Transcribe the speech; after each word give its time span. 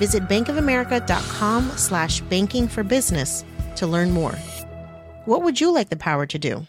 Visit 0.00 0.22
bankofamerica.com 0.28 1.72
slash 1.76 2.22
banking 2.22 2.66
for 2.66 2.82
business 2.82 3.44
to 3.76 3.86
learn 3.86 4.10
more. 4.10 4.32
What 5.26 5.42
would 5.42 5.60
you 5.60 5.74
like 5.74 5.90
the 5.90 5.96
power 5.96 6.24
to 6.24 6.38
do? 6.38 6.66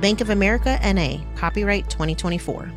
Bank 0.00 0.20
of 0.20 0.30
America 0.30 0.76
NA, 0.82 1.24
copyright 1.36 1.88
2024. 1.88 2.72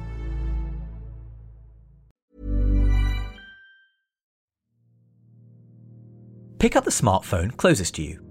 Pick 6.59 6.75
up 6.75 6.83
the 6.83 6.91
smartphone 6.91 7.57
closest 7.57 7.95
to 7.95 8.03
you. 8.03 8.23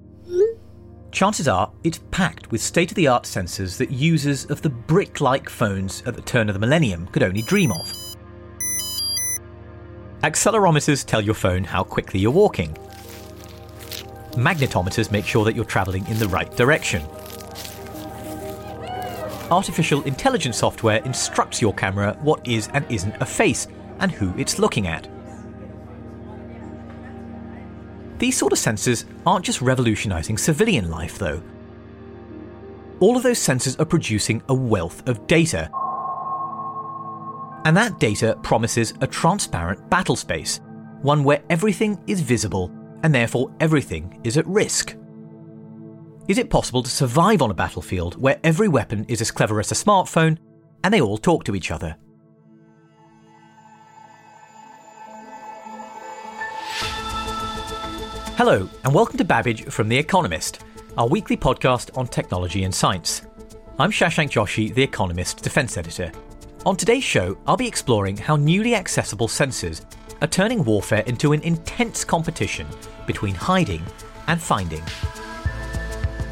Chances 1.10 1.48
are 1.48 1.72
it's 1.82 1.98
packed 2.12 2.52
with 2.52 2.60
state 2.60 2.92
of 2.92 2.94
the 2.94 3.08
art 3.08 3.24
sensors 3.24 3.78
that 3.78 3.90
users 3.90 4.44
of 4.44 4.62
the 4.62 4.70
brick 4.70 5.20
like 5.20 5.48
phones 5.48 6.02
at 6.06 6.14
the 6.14 6.22
turn 6.22 6.48
of 6.48 6.54
the 6.54 6.60
millennium 6.60 7.08
could 7.08 7.24
only 7.24 7.42
dream 7.42 7.72
of. 7.72 8.07
Accelerometers 10.22 11.06
tell 11.06 11.20
your 11.20 11.34
phone 11.34 11.62
how 11.62 11.84
quickly 11.84 12.18
you're 12.18 12.32
walking. 12.32 12.76
Magnetometers 14.32 15.12
make 15.12 15.24
sure 15.24 15.44
that 15.44 15.54
you're 15.54 15.64
travelling 15.64 16.06
in 16.08 16.18
the 16.18 16.28
right 16.28 16.50
direction. 16.56 17.02
Artificial 19.50 20.02
intelligence 20.02 20.58
software 20.58 21.02
instructs 21.04 21.62
your 21.62 21.72
camera 21.72 22.18
what 22.20 22.46
is 22.46 22.68
and 22.74 22.84
isn't 22.90 23.14
a 23.20 23.26
face 23.26 23.68
and 24.00 24.10
who 24.10 24.34
it's 24.36 24.58
looking 24.58 24.88
at. 24.88 25.08
These 28.18 28.36
sort 28.36 28.52
of 28.52 28.58
sensors 28.58 29.04
aren't 29.24 29.44
just 29.44 29.62
revolutionising 29.62 30.36
civilian 30.36 30.90
life, 30.90 31.18
though. 31.18 31.40
All 32.98 33.16
of 33.16 33.22
those 33.22 33.38
sensors 33.38 33.78
are 33.78 33.84
producing 33.84 34.42
a 34.48 34.54
wealth 34.54 35.06
of 35.08 35.24
data. 35.28 35.70
And 37.64 37.76
that 37.76 37.98
data 37.98 38.38
promises 38.42 38.94
a 39.00 39.06
transparent 39.06 39.90
battle 39.90 40.16
space, 40.16 40.60
one 41.02 41.24
where 41.24 41.42
everything 41.50 42.02
is 42.06 42.20
visible 42.20 42.72
and 43.02 43.14
therefore 43.14 43.52
everything 43.60 44.20
is 44.24 44.36
at 44.36 44.46
risk. 44.46 44.96
Is 46.28 46.38
it 46.38 46.50
possible 46.50 46.82
to 46.82 46.90
survive 46.90 47.42
on 47.42 47.50
a 47.50 47.54
battlefield 47.54 48.20
where 48.20 48.38
every 48.44 48.68
weapon 48.68 49.04
is 49.08 49.20
as 49.20 49.30
clever 49.30 49.60
as 49.60 49.72
a 49.72 49.74
smartphone 49.74 50.38
and 50.84 50.92
they 50.92 51.00
all 51.00 51.18
talk 51.18 51.44
to 51.44 51.54
each 51.54 51.70
other? 51.70 51.96
Hello, 58.36 58.68
and 58.84 58.94
welcome 58.94 59.18
to 59.18 59.24
Babbage 59.24 59.64
from 59.64 59.88
The 59.88 59.98
Economist, 59.98 60.60
our 60.96 61.08
weekly 61.08 61.36
podcast 61.36 61.96
on 61.98 62.06
technology 62.06 62.62
and 62.62 62.74
science. 62.74 63.22
I'm 63.80 63.90
Shashank 63.90 64.30
Joshi, 64.30 64.72
The 64.72 64.82
Economist 64.82 65.42
defense 65.42 65.76
editor. 65.76 66.12
On 66.66 66.76
today's 66.76 67.04
show, 67.04 67.38
I'll 67.46 67.56
be 67.56 67.68
exploring 67.68 68.16
how 68.16 68.34
newly 68.34 68.74
accessible 68.74 69.28
sensors 69.28 69.84
are 70.20 70.26
turning 70.26 70.64
warfare 70.64 71.04
into 71.06 71.32
an 71.32 71.40
intense 71.42 72.04
competition 72.04 72.66
between 73.06 73.34
hiding 73.34 73.82
and 74.26 74.42
finding. 74.42 74.82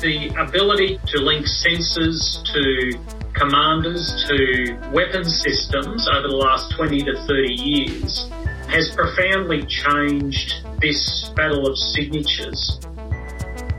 The 0.01 0.35
ability 0.37 0.99
to 1.07 1.19
link 1.21 1.47
sensors 1.47 2.45
to 2.53 2.99
commanders 3.35 4.27
to 4.29 4.77
weapon 4.93 5.25
systems 5.25 6.09
over 6.09 6.27
the 6.27 6.37
last 6.37 6.75
20 6.75 7.05
to 7.05 7.15
30 7.27 7.53
years 7.55 8.29
has 8.67 8.91
profoundly 8.97 9.65
changed 9.67 10.57
this 10.81 11.29
battle 11.37 11.69
of 11.69 11.79
signatures. 11.79 12.81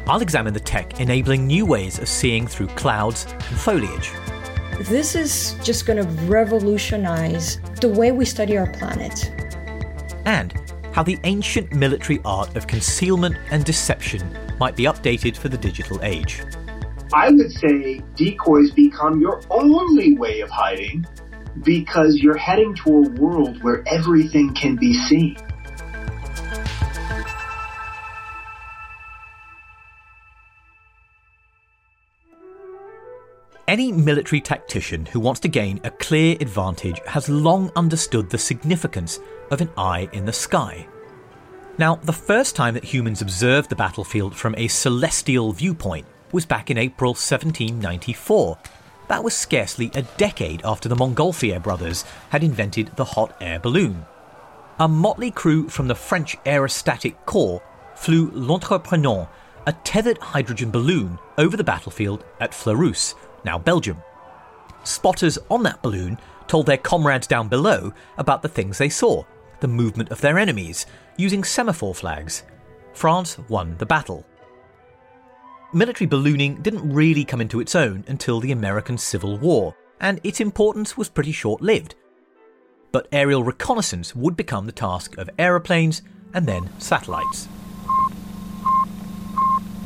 I'll 0.08 0.22
examine 0.22 0.54
the 0.54 0.62
tech 0.62 1.02
enabling 1.02 1.46
new 1.46 1.66
ways 1.66 2.00
of 2.00 2.08
seeing 2.08 2.48
through 2.48 2.68
clouds 2.68 3.26
and 3.30 3.60
foliage. 3.60 4.12
This 4.82 5.16
is 5.16 5.56
just 5.64 5.88
going 5.88 5.98
to 5.98 6.08
revolutionize 6.26 7.60
the 7.82 7.90
way 7.90 8.12
we 8.12 8.26
study 8.26 8.58
our 8.58 8.72
planet. 8.74 9.32
And 10.26 10.54
how 10.94 11.02
the 11.02 11.18
ancient 11.24 11.74
military 11.74 12.20
art 12.24 12.56
of 12.56 12.68
concealment 12.68 13.38
and 13.50 13.66
deception 13.66 14.22
might 14.60 14.76
be 14.76 14.84
updated 14.84 15.36
for 15.36 15.50
the 15.50 15.58
digital 15.58 16.00
age. 16.04 16.44
I 17.12 17.32
would 17.32 17.52
say 17.54 18.02
decoys 18.16 18.70
become 18.72 19.20
your 19.20 19.42
only 19.50 20.16
way 20.16 20.42
of 20.42 20.50
hiding 20.52 21.08
because 21.64 22.18
you're 22.18 22.38
heading 22.38 22.76
to 22.84 22.90
a 22.98 23.10
world 23.20 23.64
where 23.64 23.84
everything 23.88 24.54
can 24.54 24.76
be 24.76 24.94
seen. 25.08 25.38
Any 33.68 33.92
military 33.92 34.40
tactician 34.40 35.06
who 35.08 35.20
wants 35.20 35.42
to 35.42 35.50
gain 35.50 35.82
a 35.84 35.92
clear 35.92 36.38
advantage 36.40 37.02
has 37.06 37.28
long 37.28 37.70
understood 37.76 38.30
the 38.30 38.38
significance 38.38 39.20
of 39.52 39.60
an 39.60 39.70
eye 39.76 40.08
in 40.14 40.24
the 40.24 40.32
sky. 40.32 40.88
Now, 41.78 41.96
the 41.96 42.14
first 42.14 42.56
time 42.56 42.76
that 42.76 42.86
humans 42.86 43.22
observed 43.22 43.70
the 43.70 43.76
battlefield 43.76 44.36
from 44.36 44.56
a 44.56 44.70
celestial 44.70 45.52
viewpoint 45.52 46.08
was 46.32 46.46
back 46.46 46.72
in 46.72 46.78
April 46.78 47.10
1794 47.10 48.58
that 49.08 49.24
was 49.24 49.36
scarcely 49.36 49.92
a 49.96 50.02
decade 50.02 50.62
after 50.64 50.90
the 50.90 50.96
Montgolfier 50.96 51.62
brothers 51.62 52.04
had 52.30 52.44
invented 52.44 52.92
the 52.96 53.06
hot 53.06 53.36
air 53.42 53.60
balloon. 53.60 54.06
A 54.80 54.88
motley 54.88 55.32
crew 55.32 55.70
from 55.70 55.88
the 55.88 55.96
French 55.96 56.36
Aerostatic 56.46 57.16
Corps 57.26 57.62
flew 57.96 58.30
L'Entreprenant, 58.34 59.28
a 59.66 59.74
tethered 59.84 60.18
hydrogen 60.20 60.72
balloon, 60.72 61.20
over 61.38 61.58
the 61.58 61.64
battlefield 61.64 62.24
at 62.40 62.54
Fleurus, 62.54 63.16
now 63.44 63.58
Belgium. 63.58 63.98
Spotters 64.84 65.38
on 65.50 65.64
that 65.64 65.82
balloon 65.82 66.18
told 66.48 66.66
their 66.66 66.78
comrades 66.78 67.28
down 67.28 67.48
below 67.48 67.94
about 68.18 68.42
the 68.42 68.50
things 68.50 68.78
they 68.78 68.90
saw, 68.90 69.24
the 69.60 69.68
movement 69.68 70.12
of 70.12 70.22
their 70.22 70.40
enemies, 70.40 70.86
using 71.18 71.44
semaphore 71.44 71.96
flags. 71.96 72.44
France 72.94 73.38
won 73.50 73.76
the 73.78 73.86
battle 73.86 74.26
military 75.74 76.08
ballooning 76.08 76.62
didn't 76.62 76.90
really 76.92 77.26
come 77.26 77.42
into 77.42 77.60
its 77.60 77.76
own 77.76 78.04
until 78.08 78.40
the 78.40 78.52
American 78.52 78.98
Civil 78.98 79.38
War, 79.38 79.76
and 80.00 80.20
its 80.24 80.40
importance 80.40 80.98
was 80.98 81.10
pretty 81.10 81.32
short 81.32 81.62
lived. 81.62 81.96
But 82.92 83.08
aerial 83.12 83.44
reconnaissance 83.44 84.16
would 84.16 84.38
become 84.38 84.66
the 84.66 84.72
task 84.72 85.18
of 85.18 85.30
aeroplanes 85.38 86.02
and 86.34 86.48
then 86.48 86.70
satellites. 86.80 87.48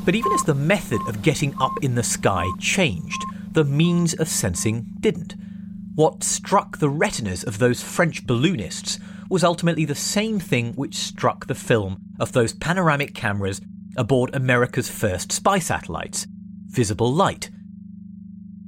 But 0.05 0.15
even 0.15 0.31
as 0.31 0.43
the 0.43 0.55
method 0.55 1.01
of 1.07 1.21
getting 1.21 1.55
up 1.59 1.73
in 1.81 1.95
the 1.95 2.03
sky 2.03 2.47
changed, 2.59 3.23
the 3.53 3.63
means 3.63 4.13
of 4.13 4.27
sensing 4.27 4.87
didn't. 4.99 5.35
What 5.95 6.23
struck 6.23 6.77
the 6.77 6.89
retinas 6.89 7.43
of 7.43 7.59
those 7.59 7.83
French 7.83 8.25
balloonists 8.25 8.99
was 9.29 9.43
ultimately 9.43 9.85
the 9.85 9.95
same 9.95 10.39
thing 10.39 10.73
which 10.73 10.95
struck 10.95 11.47
the 11.47 11.55
film 11.55 12.01
of 12.19 12.31
those 12.31 12.53
panoramic 12.53 13.13
cameras 13.13 13.61
aboard 13.97 14.33
America's 14.33 14.89
first 14.89 15.31
spy 15.31 15.59
satellites 15.59 16.27
visible 16.67 17.11
light. 17.11 17.49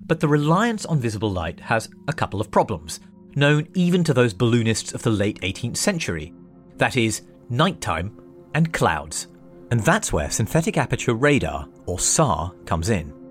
But 0.05 0.19
the 0.19 0.27
reliance 0.27 0.85
on 0.85 0.99
visible 0.99 1.31
light 1.31 1.61
has 1.61 1.89
a 2.09 2.13
couple 2.13 2.41
of 2.41 2.51
problems, 2.51 2.99
known 3.35 3.67
even 3.73 4.03
to 4.03 4.13
those 4.13 4.33
balloonists 4.33 4.93
of 4.93 5.03
the 5.03 5.09
late 5.09 5.39
18th 5.39 5.77
century 5.77 6.33
that 6.77 6.97
is, 6.97 7.21
nighttime 7.49 8.19
and 8.53 8.73
clouds. 8.73 9.27
And 9.71 9.79
that's 9.79 10.11
where 10.11 10.29
synthetic 10.29 10.77
aperture 10.77 11.13
radar, 11.13 11.67
or 11.85 11.99
SAR, 11.99 12.53
comes 12.65 12.89
in. 12.89 13.22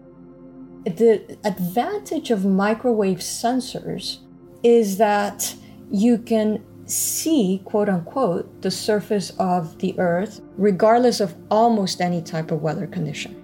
The 0.85 1.39
advantage 1.45 2.31
of 2.31 2.45
microwave 2.45 3.19
sensors 3.19 4.19
is 4.63 4.99
that 4.99 5.55
you 5.91 6.19
can 6.19 6.65
see, 6.87 7.63
quote 7.65 7.89
unquote, 7.89 8.63
the 8.63 8.71
surface 8.71 9.31
of 9.39 9.79
the 9.79 9.95
Earth, 9.99 10.41
regardless 10.57 11.21
of 11.21 11.37
almost 11.51 12.01
any 12.01 12.21
type 12.21 12.51
of 12.51 12.63
weather 12.63 12.87
condition. 12.87 13.39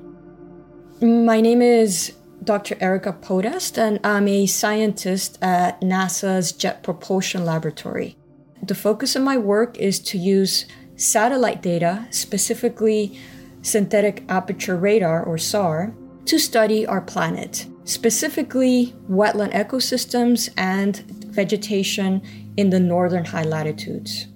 My 1.00 1.40
name 1.40 1.62
is 1.62 2.14
Dr. 2.43 2.76
Erika 2.81 3.12
Podest, 3.12 3.79
and 3.79 4.00
I'm 4.02 4.26
a 4.26 4.46
scientist 4.46 5.38
at 5.41 5.81
NASA's 5.81 6.50
Jet 6.50 6.82
Propulsion 6.82 7.44
Laboratory. 7.44 8.17
The 8.62 8.75
focus 8.75 9.14
of 9.14 9.23
my 9.23 9.37
work 9.37 9.79
is 9.79 10.00
to 10.00 10.19
use 10.19 10.67
satellite 10.96 11.62
data, 11.62 12.08
specifically 12.11 13.19
synthetic 13.62 14.25
aperture 14.29 14.76
radar 14.76 15.23
or 15.23 15.38
SAR, 15.38 15.94
to 16.29 16.39
study 16.39 16.87
our 16.87 17.01
planet, 17.01 17.67
specifically 17.85 18.95
wetland 19.11 19.55
ecosystems 19.55 20.51
and 20.59 20.99
vegetation 21.33 22.23
in 22.57 22.69
the 22.69 22.79
northern 22.79 23.25
high 23.25 23.45
latitudes. 23.45 24.27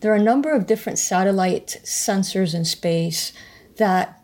There 0.00 0.12
are 0.12 0.16
a 0.16 0.22
number 0.22 0.52
of 0.52 0.66
different 0.66 1.00
satellite 1.00 1.80
sensors 1.84 2.54
in 2.54 2.64
space 2.64 3.32
that 3.78 4.22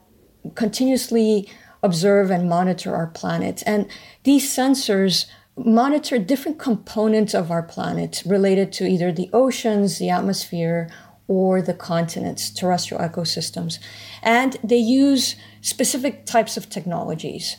continuously 0.55 1.51
observe 1.83 2.31
and 2.31 2.49
monitor 2.49 2.95
our 2.95 3.09
planet. 3.09 3.65
And 3.67 3.91
these 4.23 4.49
sensors 4.49 5.27
monitor 5.57 6.19
different 6.19 6.61
components 6.61 7.35
of 7.35 7.51
our 7.51 7.63
planet 7.63 8.23
related 8.25 8.73
to 8.75 8.87
either 8.87 9.11
the 9.11 9.31
oceans, 9.33 9.99
the 9.99 10.11
atmosphere, 10.11 10.89
or 11.29 11.61
the 11.61 11.75
continents, 11.75 12.51
terrestrial 12.51 13.03
ecosystems. 13.03 13.79
And 14.23 14.57
they 14.63 14.77
use 14.77 15.37
specific 15.61 16.27
types 16.27 16.57
of 16.57 16.71
technologies. 16.71 17.57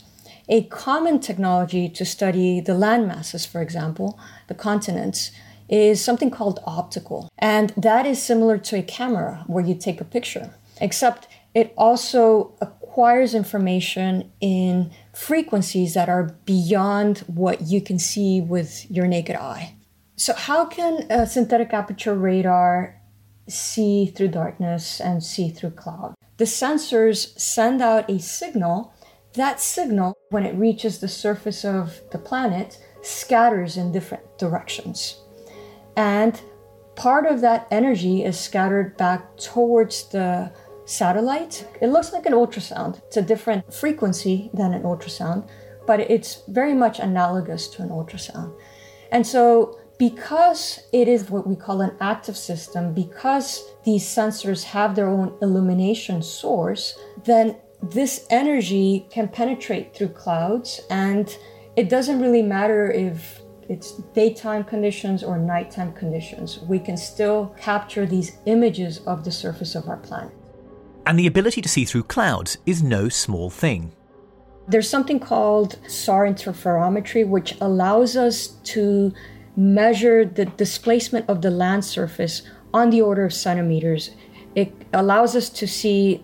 A 0.50 0.64
common 0.64 1.20
technology 1.20 1.90
to 1.90 2.06
study 2.06 2.62
the 2.62 2.74
land 2.74 3.08
masses, 3.08 3.46
for 3.46 3.62
example, 3.62 4.18
the 4.48 4.54
continents, 4.54 5.32
is 5.68 6.04
something 6.04 6.32
called 6.32 6.60
optical. 6.66 7.30
And 7.38 7.74
that 7.76 8.06
is 8.06 8.22
similar 8.22 8.58
to 8.60 8.78
a 8.78 8.84
camera 8.84 9.44
where 9.48 9.66
you 9.66 9.76
take 9.76 10.00
a 10.00 10.06
picture, 10.06 10.54
except 10.80 11.28
it 11.54 11.74
also 11.78 12.54
acquires 12.62 13.34
information 13.34 14.32
in 14.40 14.92
frequencies 15.14 15.94
that 15.94 16.08
are 16.08 16.36
beyond 16.46 17.20
what 17.28 17.62
you 17.64 17.82
can 17.82 18.00
see 18.00 18.40
with 18.40 18.90
your 18.90 19.08
naked 19.08 19.36
eye. 19.36 19.74
So, 20.16 20.34
how 20.34 20.66
can 20.66 21.28
synthetic 21.28 21.74
aperture 21.74 22.16
radar 22.16 22.97
see 23.48 24.08
through 24.08 24.30
darkness 24.30 25.00
and 25.00 25.24
see 25.24 25.50
through 25.50 25.72
cloud? 25.72 26.16
The 26.38 26.46
sensors 26.46 27.38
send 27.40 27.82
out 27.82 28.10
a 28.10 28.20
signal. 28.20 28.94
That 29.34 29.60
signal, 29.60 30.18
when 30.30 30.46
it 30.46 30.56
reaches 30.56 31.00
the 31.00 31.08
surface 31.08 31.66
of 31.66 32.02
the 32.12 32.18
planet, 32.18 32.80
scatters 33.02 33.78
in 33.78 33.92
different 33.92 34.38
directions. 34.38 35.22
And 35.96 36.40
part 36.96 37.26
of 37.26 37.42
that 37.42 37.68
energy 37.72 38.24
is 38.24 38.40
scattered 38.40 38.98
back 38.98 39.38
towards 39.38 40.10
the 40.10 40.52
satellite. 40.86 41.68
It 41.82 41.88
looks 41.88 42.14
like 42.14 42.26
an 42.26 42.34
ultrasound. 42.34 43.00
It's 43.08 43.18
a 43.18 43.22
different 43.22 43.74
frequency 43.74 44.50
than 44.54 44.74
an 44.74 44.84
ultrasound, 44.84 45.50
but 45.86 46.00
it's 46.00 46.44
very 46.48 46.74
much 46.74 47.00
analogous 47.00 47.68
to 47.70 47.82
an 47.84 47.90
ultrasound. 47.90 48.56
And 49.12 49.26
so, 49.26 49.80
because 49.98 50.80
it 50.94 51.08
is 51.08 51.30
what 51.30 51.48
we 51.48 51.56
call 51.56 51.82
an 51.82 51.96
active 52.00 52.38
system, 52.38 52.94
because 52.94 53.64
these 53.84 54.04
sensors 54.04 54.64
have 54.64 54.96
their 54.96 55.08
own 55.08 55.36
illumination 55.42 56.22
source, 56.22 56.98
then 57.26 57.58
this 57.82 58.26
energy 58.30 59.08
can 59.10 59.28
penetrate 59.28 59.96
through 59.96 60.10
clouds 60.10 60.82
and 60.90 61.38
it 61.76 61.90
doesn't 61.90 62.20
really 62.20 62.42
matter 62.42 62.92
if 62.92 63.42
it's 63.70 63.98
daytime 64.14 64.64
conditions 64.64 65.24
or 65.24 65.38
nighttime 65.38 65.94
conditions, 65.94 66.60
we 66.60 66.80
can 66.80 66.98
still 66.98 67.54
capture 67.60 68.06
these 68.06 68.38
images 68.46 69.00
of 69.06 69.24
the 69.24 69.32
surface 69.32 69.76
of 69.76 69.88
our 69.90 69.98
planet. 69.98 70.34
And 71.06 71.20
the 71.20 71.28
ability 71.28 71.62
to 71.62 71.70
see 71.70 71.86
through 71.86 72.04
clouds 72.04 72.58
is 72.66 72.82
no 72.82 73.10
small 73.10 73.50
thing. 73.50 73.92
There's 74.68 74.90
something 74.90 75.20
called 75.20 75.80
SAR 75.88 76.26
interferometry, 76.26 77.28
which 77.28 77.56
allows 77.62 78.18
us 78.18 78.48
to 78.48 79.14
measure 79.58 80.24
the 80.24 80.46
displacement 80.46 81.28
of 81.28 81.42
the 81.42 81.50
land 81.50 81.84
surface 81.84 82.44
on 82.74 82.92
the 82.92 83.02
order 83.02 83.26
of 83.26 83.34
centimeters. 83.34 84.12
It 84.56 84.74
allows 84.94 85.36
us 85.36 85.50
to 85.50 85.68
see 85.68 86.24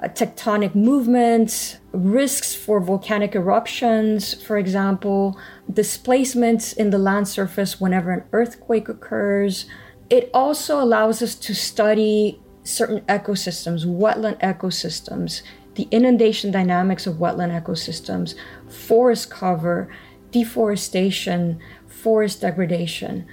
uh, 0.00 0.06
tectonic 0.08 0.76
movements, 0.76 1.78
risks 1.92 2.54
for 2.54 2.80
volcanic 2.80 3.34
eruptions, 3.34 4.32
for 4.42 4.56
example, 4.56 5.36
displacements 5.72 6.72
in 6.72 6.90
the 6.90 6.98
land 6.98 7.26
surface 7.26 7.80
whenever 7.80 8.12
an 8.12 8.24
earthquake 8.32 8.88
occurs. 8.88 9.66
It 10.08 10.30
also 10.32 10.80
allows 10.80 11.20
us 11.20 11.34
to 11.34 11.54
study 11.54 12.40
certain 12.62 13.00
ecosystems, 13.02 13.84
wetland 13.84 14.38
ecosystems, 14.40 15.42
the 15.74 15.88
inundation 15.90 16.52
dynamics 16.52 17.06
of 17.06 17.16
wetland 17.16 17.60
ecosystems, 17.60 18.34
forest 18.68 19.30
cover, 19.30 19.88
deforestation, 20.30 21.58
forest 22.02 22.40
degradation, 22.40 23.26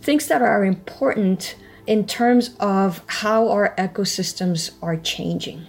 things 0.00 0.26
that 0.28 0.42
are 0.42 0.64
important 0.64 1.56
in 1.86 2.06
terms 2.06 2.56
of 2.60 3.02
how 3.06 3.48
our 3.48 3.74
ecosystems 3.76 4.70
are 4.82 4.96
changing. 4.96 5.66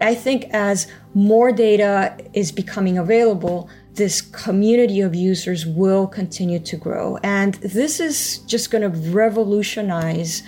I 0.00 0.14
think 0.14 0.44
as 0.52 0.86
more 1.14 1.52
data 1.52 2.16
is 2.32 2.52
becoming 2.52 2.96
available, 2.98 3.68
this 3.94 4.22
community 4.22 5.00
of 5.00 5.14
users 5.14 5.66
will 5.66 6.06
continue 6.06 6.58
to 6.60 6.76
grow. 6.76 7.18
And 7.22 7.54
this 7.54 8.00
is 8.00 8.38
just 8.46 8.70
going 8.70 8.82
to 8.82 9.10
revolutionize 9.10 10.42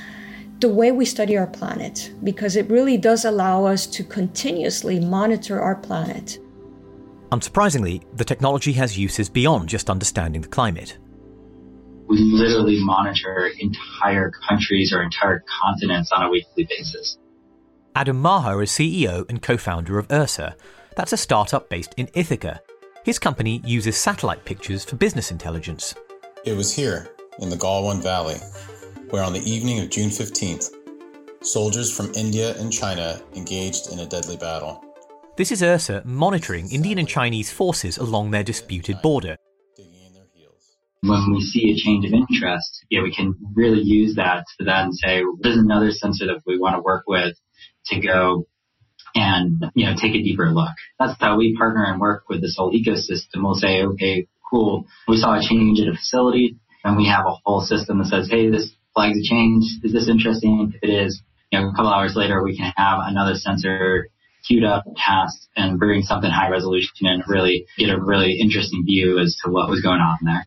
the 0.61 0.69
way 0.69 0.93
we 0.93 1.05
study 1.05 1.37
our 1.37 1.49
planet 1.49 2.13
because 2.23 2.57
it 2.57 2.71
really 2.71 2.97
does 2.97 3.25
allow 3.25 3.67
us 3.67 3.87
to 3.89 4.05
continuously 4.05 5.01
monitor 5.01 5.61
our 5.61 5.75
planet. 5.75 6.39
Unsurprisingly, 7.33 8.03
the 8.15 8.27
technology 8.27 8.73
has 8.75 8.99
uses 8.99 9.31
beyond 9.31 9.67
just 9.67 9.89
understanding 9.89 10.43
the 10.43 10.49
climate. 10.49 10.99
We 12.07 12.19
literally 12.19 12.79
monitor 12.85 13.51
entire 13.59 14.31
countries 14.47 14.93
or 14.93 15.03
entire 15.03 15.43
continents 15.63 16.13
on 16.13 16.25
a 16.25 16.29
weekly 16.29 16.69
basis. 16.69 17.17
Adam 17.97 18.21
Maher 18.21 18.63
is 18.63 18.71
CEO 18.71 19.27
and 19.31 19.41
co 19.41 19.57
founder 19.57 19.99
of 19.99 20.13
Ursa. 20.13 20.57
That's 20.95 21.15
a 21.15 21.17
startup 21.17 21.71
based 21.71 21.95
in 21.97 22.11
Ithaca. 22.13 22.61
His 23.03 23.19
company 23.19 23.63
uses 23.65 23.97
satellite 23.97 24.45
pictures 24.45 24.85
for 24.85 24.97
business 24.97 25.31
intelligence. 25.31 25.95
It 26.45 26.55
was 26.55 26.75
here, 26.75 27.09
in 27.39 27.49
the 27.49 27.57
Galwan 27.57 28.03
Valley, 28.03 28.37
where 29.09 29.23
on 29.23 29.33
the 29.33 29.51
evening 29.51 29.81
of 29.81 29.89
June 29.89 30.11
15th, 30.11 30.69
soldiers 31.41 31.91
from 31.91 32.13
India 32.15 32.55
and 32.59 32.71
China 32.71 33.23
engaged 33.35 33.91
in 33.91 34.01
a 34.01 34.07
deadly 34.07 34.37
battle. 34.37 34.85
This 35.35 35.51
is 35.51 35.63
Ursa 35.63 36.03
monitoring 36.05 36.71
Indian 36.71 36.99
and 36.99 37.09
Chinese 37.09 37.51
forces 37.51 37.97
along 37.97 38.31
their 38.33 38.43
disputed 38.43 39.01
border. 39.01 39.39
When 41.01 41.33
we 41.33 41.41
see 41.41 41.73
a 41.73 41.75
change 41.75 42.05
of 42.05 42.13
interest, 42.13 42.85
yeah, 42.91 43.03
we 43.03 43.15
can 43.15 43.35
really 43.55 43.81
use 43.81 44.15
that 44.17 44.45
to 44.59 44.65
then 44.67 44.93
say, 44.93 45.23
there's 45.41 45.57
another 45.57 45.91
sensor 45.91 46.27
that 46.27 46.43
we 46.45 46.59
want 46.59 46.77
to 46.77 46.83
work 46.83 47.05
with 47.07 47.35
to 47.87 48.01
go 48.01 48.47
and 49.15 49.65
you 49.75 49.87
know 49.87 49.95
take 49.99 50.15
a 50.15 50.23
deeper 50.23 50.51
look. 50.51 50.77
That's 50.99 51.19
how 51.19 51.39
we 51.39 51.57
partner 51.57 51.85
and 51.87 51.99
work 51.99 52.25
with 52.29 52.43
this 52.43 52.57
whole 52.59 52.71
ecosystem. 52.71 53.43
We'll 53.43 53.55
say, 53.55 53.85
okay, 53.85 54.27
cool, 54.51 54.87
we 55.09 55.17
saw 55.17 55.39
a 55.39 55.43
change 55.43 55.81
at 55.81 55.89
a 55.89 55.97
facility, 55.97 56.59
and 56.85 56.99
we 56.99 57.07
have 57.07 57.25
a 57.25 57.37
whole 57.43 57.63
system 57.63 57.99
that 57.99 58.09
says, 58.09 58.29
hey, 58.31 58.51
this 58.51 58.71
flags 58.95 59.19
a 59.19 59.23
change. 59.23 59.65
Is 59.83 59.95
this 59.95 60.11
interesting? 60.11 60.75
If 60.75 60.83
it 60.83 60.93
is, 60.93 61.23
you 61.51 61.59
know, 61.59 61.69
a 61.69 61.73
couple 61.73 61.89
hours 61.89 62.17
later, 62.17 62.43
we 62.43 62.55
can 62.55 62.71
have 62.77 62.99
another 63.03 63.35
sensor 63.35 64.11
queued 64.47 64.65
up, 64.65 64.85
tasked, 64.97 65.49
and 65.57 65.79
bring 65.79 66.03
something 66.03 66.31
high 66.31 66.49
resolution 66.49 67.07
and 67.07 67.23
really 67.27 67.67
get 67.79 67.91
a 67.91 68.01
really 68.01 68.39
interesting 68.41 68.85
view 68.85 69.19
as 69.19 69.37
to 69.45 69.51
what 69.51 69.69
was 69.69 69.81
going 69.81 70.01
on 70.01 70.19
there. 70.23 70.47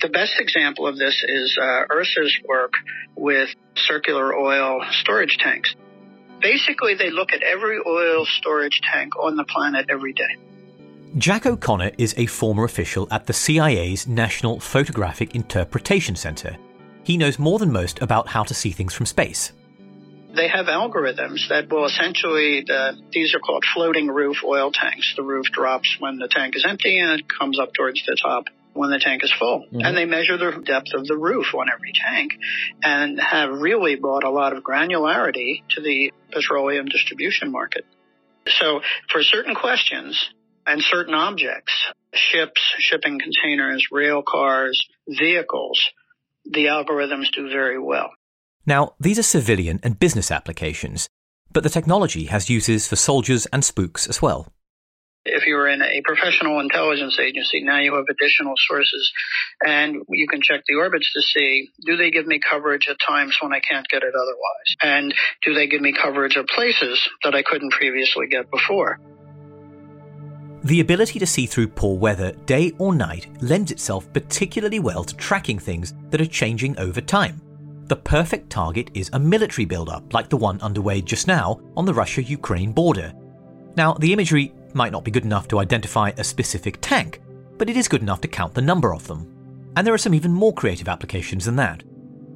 The 0.00 0.08
best 0.08 0.34
example 0.38 0.86
of 0.86 0.96
this 0.96 1.24
is 1.26 1.58
uh, 1.60 1.92
Ursa's 1.92 2.36
work 2.46 2.72
with 3.16 3.48
circular 3.74 4.34
oil 4.34 4.80
storage 4.92 5.38
tanks. 5.38 5.74
Basically, 6.40 6.94
they 6.94 7.10
look 7.10 7.32
at 7.32 7.42
every 7.42 7.78
oil 7.84 8.24
storage 8.38 8.80
tank 8.92 9.16
on 9.16 9.34
the 9.34 9.44
planet 9.44 9.86
every 9.88 10.12
day. 10.12 10.36
Jack 11.16 11.46
O'Connor 11.46 11.92
is 11.98 12.14
a 12.16 12.26
former 12.26 12.64
official 12.64 13.08
at 13.10 13.26
the 13.26 13.32
CIA's 13.32 14.06
National 14.06 14.60
Photographic 14.60 15.34
Interpretation 15.34 16.14
Center. 16.14 16.56
He 17.02 17.16
knows 17.16 17.38
more 17.38 17.58
than 17.58 17.72
most 17.72 18.00
about 18.00 18.28
how 18.28 18.44
to 18.44 18.54
see 18.54 18.70
things 18.70 18.94
from 18.94 19.06
space. 19.06 19.52
They 20.38 20.46
have 20.46 20.66
algorithms 20.66 21.48
that 21.48 21.68
will 21.68 21.84
essentially, 21.86 22.64
uh, 22.70 22.92
these 23.10 23.34
are 23.34 23.40
called 23.40 23.64
floating 23.74 24.06
roof 24.06 24.36
oil 24.44 24.70
tanks. 24.70 25.14
The 25.16 25.24
roof 25.24 25.46
drops 25.46 25.96
when 25.98 26.18
the 26.18 26.28
tank 26.28 26.54
is 26.54 26.64
empty 26.64 26.96
and 27.00 27.18
it 27.18 27.26
comes 27.28 27.58
up 27.58 27.74
towards 27.74 28.06
the 28.06 28.16
top 28.22 28.44
when 28.72 28.90
the 28.90 29.00
tank 29.00 29.24
is 29.24 29.32
full. 29.36 29.66
Mm-hmm. 29.66 29.80
And 29.80 29.96
they 29.96 30.04
measure 30.04 30.38
the 30.38 30.62
depth 30.64 30.94
of 30.94 31.08
the 31.08 31.16
roof 31.16 31.46
on 31.54 31.66
every 31.68 31.92
tank 31.92 32.34
and 32.84 33.18
have 33.20 33.50
really 33.50 33.96
brought 33.96 34.22
a 34.22 34.30
lot 34.30 34.56
of 34.56 34.62
granularity 34.62 35.64
to 35.70 35.80
the 35.80 36.12
petroleum 36.30 36.86
distribution 36.86 37.50
market. 37.50 37.84
So 38.46 38.80
for 39.10 39.24
certain 39.24 39.56
questions 39.56 40.30
and 40.64 40.80
certain 40.82 41.14
objects, 41.14 41.72
ships, 42.14 42.60
shipping 42.78 43.18
containers, 43.18 43.88
rail 43.90 44.22
cars, 44.22 44.86
vehicles, 45.08 45.82
the 46.44 46.66
algorithms 46.66 47.26
do 47.34 47.50
very 47.50 47.80
well. 47.80 48.10
Now, 48.68 48.92
these 49.00 49.18
are 49.18 49.22
civilian 49.22 49.80
and 49.82 49.98
business 49.98 50.30
applications, 50.30 51.08
but 51.50 51.62
the 51.62 51.70
technology 51.70 52.26
has 52.26 52.50
uses 52.50 52.86
for 52.86 52.96
soldiers 52.96 53.46
and 53.46 53.64
spooks 53.64 54.06
as 54.06 54.20
well. 54.20 54.52
If 55.24 55.46
you're 55.46 55.68
in 55.68 55.80
a 55.80 56.02
professional 56.04 56.60
intelligence 56.60 57.18
agency, 57.18 57.62
now 57.62 57.78
you 57.78 57.94
have 57.94 58.04
additional 58.10 58.52
sources 58.68 59.10
and 59.64 59.96
you 60.10 60.28
can 60.28 60.42
check 60.42 60.64
the 60.68 60.74
orbits 60.74 61.10
to 61.14 61.22
see 61.22 61.70
do 61.86 61.96
they 61.96 62.10
give 62.10 62.26
me 62.26 62.38
coverage 62.38 62.88
at 62.90 62.98
times 63.00 63.38
when 63.40 63.54
I 63.54 63.60
can't 63.60 63.88
get 63.88 64.02
it 64.02 64.12
otherwise? 64.14 64.76
And 64.82 65.14
do 65.42 65.54
they 65.54 65.66
give 65.66 65.80
me 65.80 65.94
coverage 65.94 66.36
of 66.36 66.44
places 66.46 67.00
that 67.24 67.34
I 67.34 67.42
couldn't 67.42 67.72
previously 67.72 68.26
get 68.26 68.50
before? 68.50 69.00
The 70.64 70.80
ability 70.80 71.18
to 71.20 71.26
see 71.26 71.46
through 71.46 71.68
poor 71.68 71.96
weather 71.96 72.32
day 72.44 72.72
or 72.76 72.94
night 72.94 73.28
lends 73.40 73.70
itself 73.70 74.12
particularly 74.12 74.78
well 74.78 75.04
to 75.04 75.16
tracking 75.16 75.58
things 75.58 75.94
that 76.10 76.20
are 76.20 76.26
changing 76.26 76.78
over 76.78 77.00
time. 77.00 77.40
The 77.88 77.96
perfect 77.96 78.50
target 78.50 78.90
is 78.92 79.08
a 79.14 79.18
military 79.18 79.64
build-up 79.64 80.12
like 80.12 80.28
the 80.28 80.36
one 80.36 80.60
underway 80.60 81.00
just 81.00 81.26
now 81.26 81.58
on 81.74 81.86
the 81.86 81.94
Russia 81.94 82.22
Ukraine 82.22 82.70
border. 82.70 83.14
Now, 83.78 83.94
the 83.94 84.12
imagery 84.12 84.52
might 84.74 84.92
not 84.92 85.04
be 85.04 85.10
good 85.10 85.24
enough 85.24 85.48
to 85.48 85.58
identify 85.58 86.10
a 86.10 86.22
specific 86.22 86.76
tank, 86.82 87.22
but 87.56 87.70
it 87.70 87.78
is 87.78 87.88
good 87.88 88.02
enough 88.02 88.20
to 88.20 88.28
count 88.28 88.52
the 88.52 88.60
number 88.60 88.92
of 88.92 89.06
them. 89.06 89.72
And 89.74 89.86
there 89.86 89.94
are 89.94 90.04
some 90.04 90.12
even 90.12 90.32
more 90.32 90.52
creative 90.52 90.86
applications 90.86 91.46
than 91.46 91.56
that. 91.56 91.82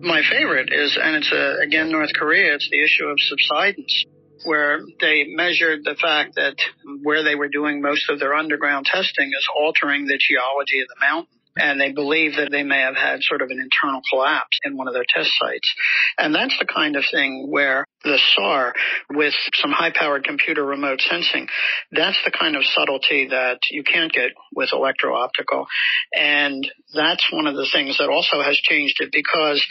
My 0.00 0.22
favorite 0.22 0.70
is, 0.72 0.98
and 1.00 1.16
it's 1.16 1.30
uh, 1.30 1.56
again 1.62 1.92
North 1.92 2.14
Korea, 2.14 2.54
it's 2.54 2.70
the 2.70 2.82
issue 2.82 3.04
of 3.04 3.18
subsidence 3.20 4.06
where 4.44 4.80
they 5.00 5.24
measured 5.24 5.84
the 5.84 5.96
fact 6.00 6.36
that 6.36 6.56
where 7.02 7.22
they 7.22 7.34
were 7.34 7.48
doing 7.48 7.82
most 7.82 8.08
of 8.08 8.18
their 8.18 8.32
underground 8.32 8.86
testing 8.86 9.28
is 9.28 9.46
altering 9.54 10.06
the 10.06 10.18
geology 10.18 10.80
of 10.80 10.88
the 10.88 10.96
mountain. 10.98 11.38
And 11.56 11.80
they 11.80 11.92
believe 11.92 12.36
that 12.36 12.50
they 12.50 12.62
may 12.62 12.80
have 12.80 12.96
had 12.96 13.22
sort 13.22 13.42
of 13.42 13.50
an 13.50 13.60
internal 13.60 14.00
collapse 14.10 14.58
in 14.64 14.76
one 14.76 14.88
of 14.88 14.94
their 14.94 15.04
test 15.06 15.30
sites. 15.38 15.74
And 16.18 16.34
that's 16.34 16.56
the 16.58 16.64
kind 16.64 16.96
of 16.96 17.04
thing 17.10 17.48
where 17.50 17.86
the 18.04 18.18
SAR 18.34 18.72
with 19.10 19.34
some 19.54 19.70
high 19.70 19.92
powered 19.94 20.24
computer 20.24 20.64
remote 20.64 21.00
sensing, 21.00 21.48
that's 21.90 22.18
the 22.24 22.30
kind 22.30 22.56
of 22.56 22.64
subtlety 22.64 23.28
that 23.30 23.58
you 23.70 23.82
can't 23.84 24.12
get 24.12 24.32
with 24.54 24.70
electro 24.72 25.14
optical. 25.14 25.66
And 26.12 26.68
that's 26.94 27.26
one 27.30 27.46
of 27.46 27.54
the 27.54 27.68
things 27.72 27.98
that 27.98 28.08
also 28.08 28.42
has 28.42 28.56
changed 28.56 29.00
it 29.00 29.10
because 29.12 29.64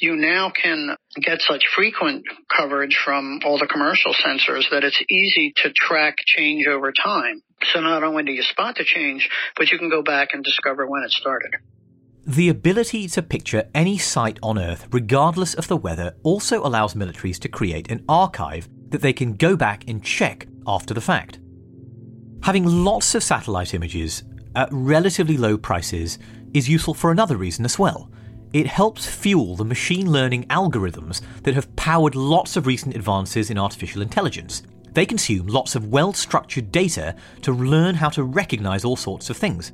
you 0.00 0.16
now 0.16 0.50
can 0.50 0.96
get 1.20 1.40
such 1.42 1.64
frequent 1.74 2.24
coverage 2.54 2.98
from 3.04 3.40
all 3.44 3.58
the 3.58 3.66
commercial 3.66 4.14
sensors 4.14 4.64
that 4.70 4.82
it's 4.82 5.00
easy 5.10 5.52
to 5.56 5.70
track 5.72 6.16
change 6.24 6.66
over 6.66 6.92
time. 6.92 7.42
So 7.72 7.80
not 7.80 8.02
only 8.02 8.24
do 8.24 8.32
you 8.32 8.42
spot 8.42 8.76
the 8.76 8.84
change, 8.84 9.28
but 9.56 9.70
you 9.70 9.78
can 9.78 9.90
go 9.90 10.02
back 10.02 10.30
and 10.32 10.42
discover 10.42 10.86
when 10.86 11.02
it 11.02 11.10
started. 11.10 11.50
The 12.26 12.48
ability 12.48 13.08
to 13.08 13.22
picture 13.22 13.68
any 13.74 13.98
site 13.98 14.38
on 14.42 14.58
Earth, 14.58 14.88
regardless 14.90 15.54
of 15.54 15.68
the 15.68 15.76
weather, 15.76 16.14
also 16.22 16.64
allows 16.64 16.94
militaries 16.94 17.38
to 17.40 17.48
create 17.48 17.90
an 17.90 18.04
archive 18.08 18.68
that 18.90 19.02
they 19.02 19.12
can 19.12 19.34
go 19.34 19.56
back 19.56 19.84
and 19.88 20.02
check 20.02 20.46
after 20.66 20.94
the 20.94 21.00
fact. 21.00 21.38
Having 22.42 22.66
lots 22.66 23.14
of 23.14 23.22
satellite 23.22 23.74
images 23.74 24.22
at 24.54 24.68
relatively 24.72 25.36
low 25.36 25.58
prices 25.58 26.18
is 26.54 26.68
useful 26.68 26.94
for 26.94 27.10
another 27.10 27.36
reason 27.36 27.64
as 27.64 27.78
well 27.78 28.10
it 28.52 28.66
helps 28.66 29.06
fuel 29.06 29.56
the 29.56 29.64
machine 29.64 30.10
learning 30.10 30.44
algorithms 30.44 31.20
that 31.42 31.54
have 31.54 31.74
powered 31.76 32.14
lots 32.14 32.56
of 32.56 32.66
recent 32.66 32.96
advances 32.96 33.50
in 33.50 33.58
artificial 33.58 34.02
intelligence. 34.02 34.62
They 34.92 35.06
consume 35.06 35.46
lots 35.46 35.74
of 35.74 35.86
well 35.86 36.12
structured 36.12 36.72
data 36.72 37.14
to 37.42 37.52
learn 37.52 37.94
how 37.94 38.08
to 38.10 38.24
recognize 38.24 38.84
all 38.84 38.96
sorts 38.96 39.30
of 39.30 39.36
things. 39.36 39.72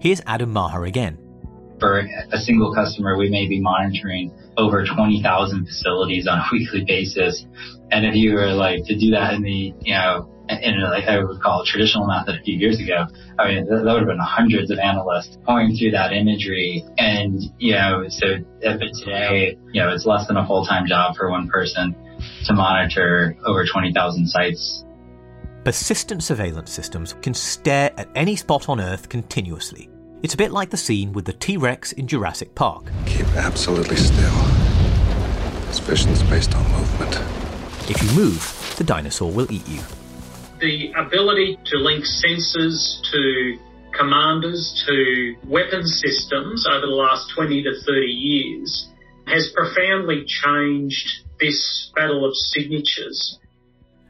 Here's 0.00 0.20
Adam 0.26 0.52
Maher 0.52 0.84
again. 0.86 1.18
For 1.78 2.08
a 2.32 2.38
single 2.38 2.74
customer, 2.74 3.16
we 3.16 3.28
may 3.28 3.46
be 3.46 3.60
monitoring 3.60 4.32
over 4.56 4.84
20,000 4.84 5.66
facilities 5.66 6.26
on 6.26 6.38
a 6.38 6.44
weekly 6.52 6.84
basis. 6.84 7.46
And 7.90 8.06
if 8.06 8.14
you 8.14 8.34
were 8.34 8.52
like 8.52 8.84
to 8.86 8.98
do 8.98 9.10
that 9.10 9.34
in 9.34 9.42
the, 9.42 9.74
you 9.82 9.94
know, 9.94 10.30
in 10.48 10.80
like 10.82 11.04
I 11.04 11.22
would 11.22 11.40
call 11.40 11.62
a 11.62 11.64
traditional 11.64 12.06
method 12.06 12.36
a 12.36 12.42
few 12.42 12.56
years 12.56 12.78
ago, 12.80 13.06
I 13.38 13.48
mean, 13.48 13.66
that, 13.66 13.84
that 13.84 13.92
would 13.92 14.02
have 14.02 14.08
been 14.08 14.18
hundreds 14.18 14.70
of 14.70 14.78
analysts 14.78 15.36
going 15.46 15.76
through 15.76 15.92
that 15.92 16.12
imagery. 16.12 16.84
And, 16.98 17.40
you 17.58 17.72
know, 17.72 18.04
so 18.08 18.36
if 18.60 18.80
but 18.80 18.88
today, 18.98 19.58
you 19.72 19.82
know, 19.82 19.92
it's 19.92 20.06
less 20.06 20.26
than 20.26 20.36
a 20.36 20.46
full-time 20.46 20.86
job 20.86 21.16
for 21.16 21.30
one 21.30 21.48
person 21.48 21.94
to 22.46 22.52
monitor 22.52 23.36
over 23.44 23.64
20,000 23.66 24.26
sites. 24.28 24.84
Persistent 25.64 26.22
surveillance 26.22 26.70
systems 26.70 27.14
can 27.22 27.34
stare 27.34 27.90
at 27.96 28.08
any 28.14 28.36
spot 28.36 28.68
on 28.68 28.80
Earth 28.80 29.08
continuously. 29.08 29.88
It's 30.22 30.34
a 30.34 30.36
bit 30.36 30.52
like 30.52 30.70
the 30.70 30.76
scene 30.76 31.12
with 31.12 31.24
the 31.24 31.32
T 31.32 31.56
Rex 31.56 31.92
in 31.92 32.06
Jurassic 32.06 32.54
Park. 32.54 32.90
Keep 33.04 33.26
absolutely 33.36 33.96
still. 33.96 34.44
This 35.66 35.80
vision's 35.80 36.22
based 36.22 36.54
on 36.54 36.62
movement. 36.72 37.16
If 37.90 38.02
you 38.02 38.10
move, 38.16 38.74
the 38.78 38.84
dinosaur 38.84 39.30
will 39.30 39.50
eat 39.52 39.68
you 39.68 39.80
the 40.60 40.92
ability 40.96 41.58
to 41.66 41.78
link 41.78 42.04
sensors 42.04 43.00
to 43.12 43.58
commanders 43.92 44.84
to 44.86 45.36
weapon 45.46 45.86
systems 45.86 46.66
over 46.66 46.80
the 46.80 46.92
last 46.92 47.30
20 47.34 47.62
to 47.62 47.80
30 47.86 48.06
years 48.06 48.88
has 49.26 49.52
profoundly 49.54 50.24
changed 50.26 51.24
this 51.40 51.90
battle 51.94 52.24
of 52.24 52.34
signatures. 52.34 53.38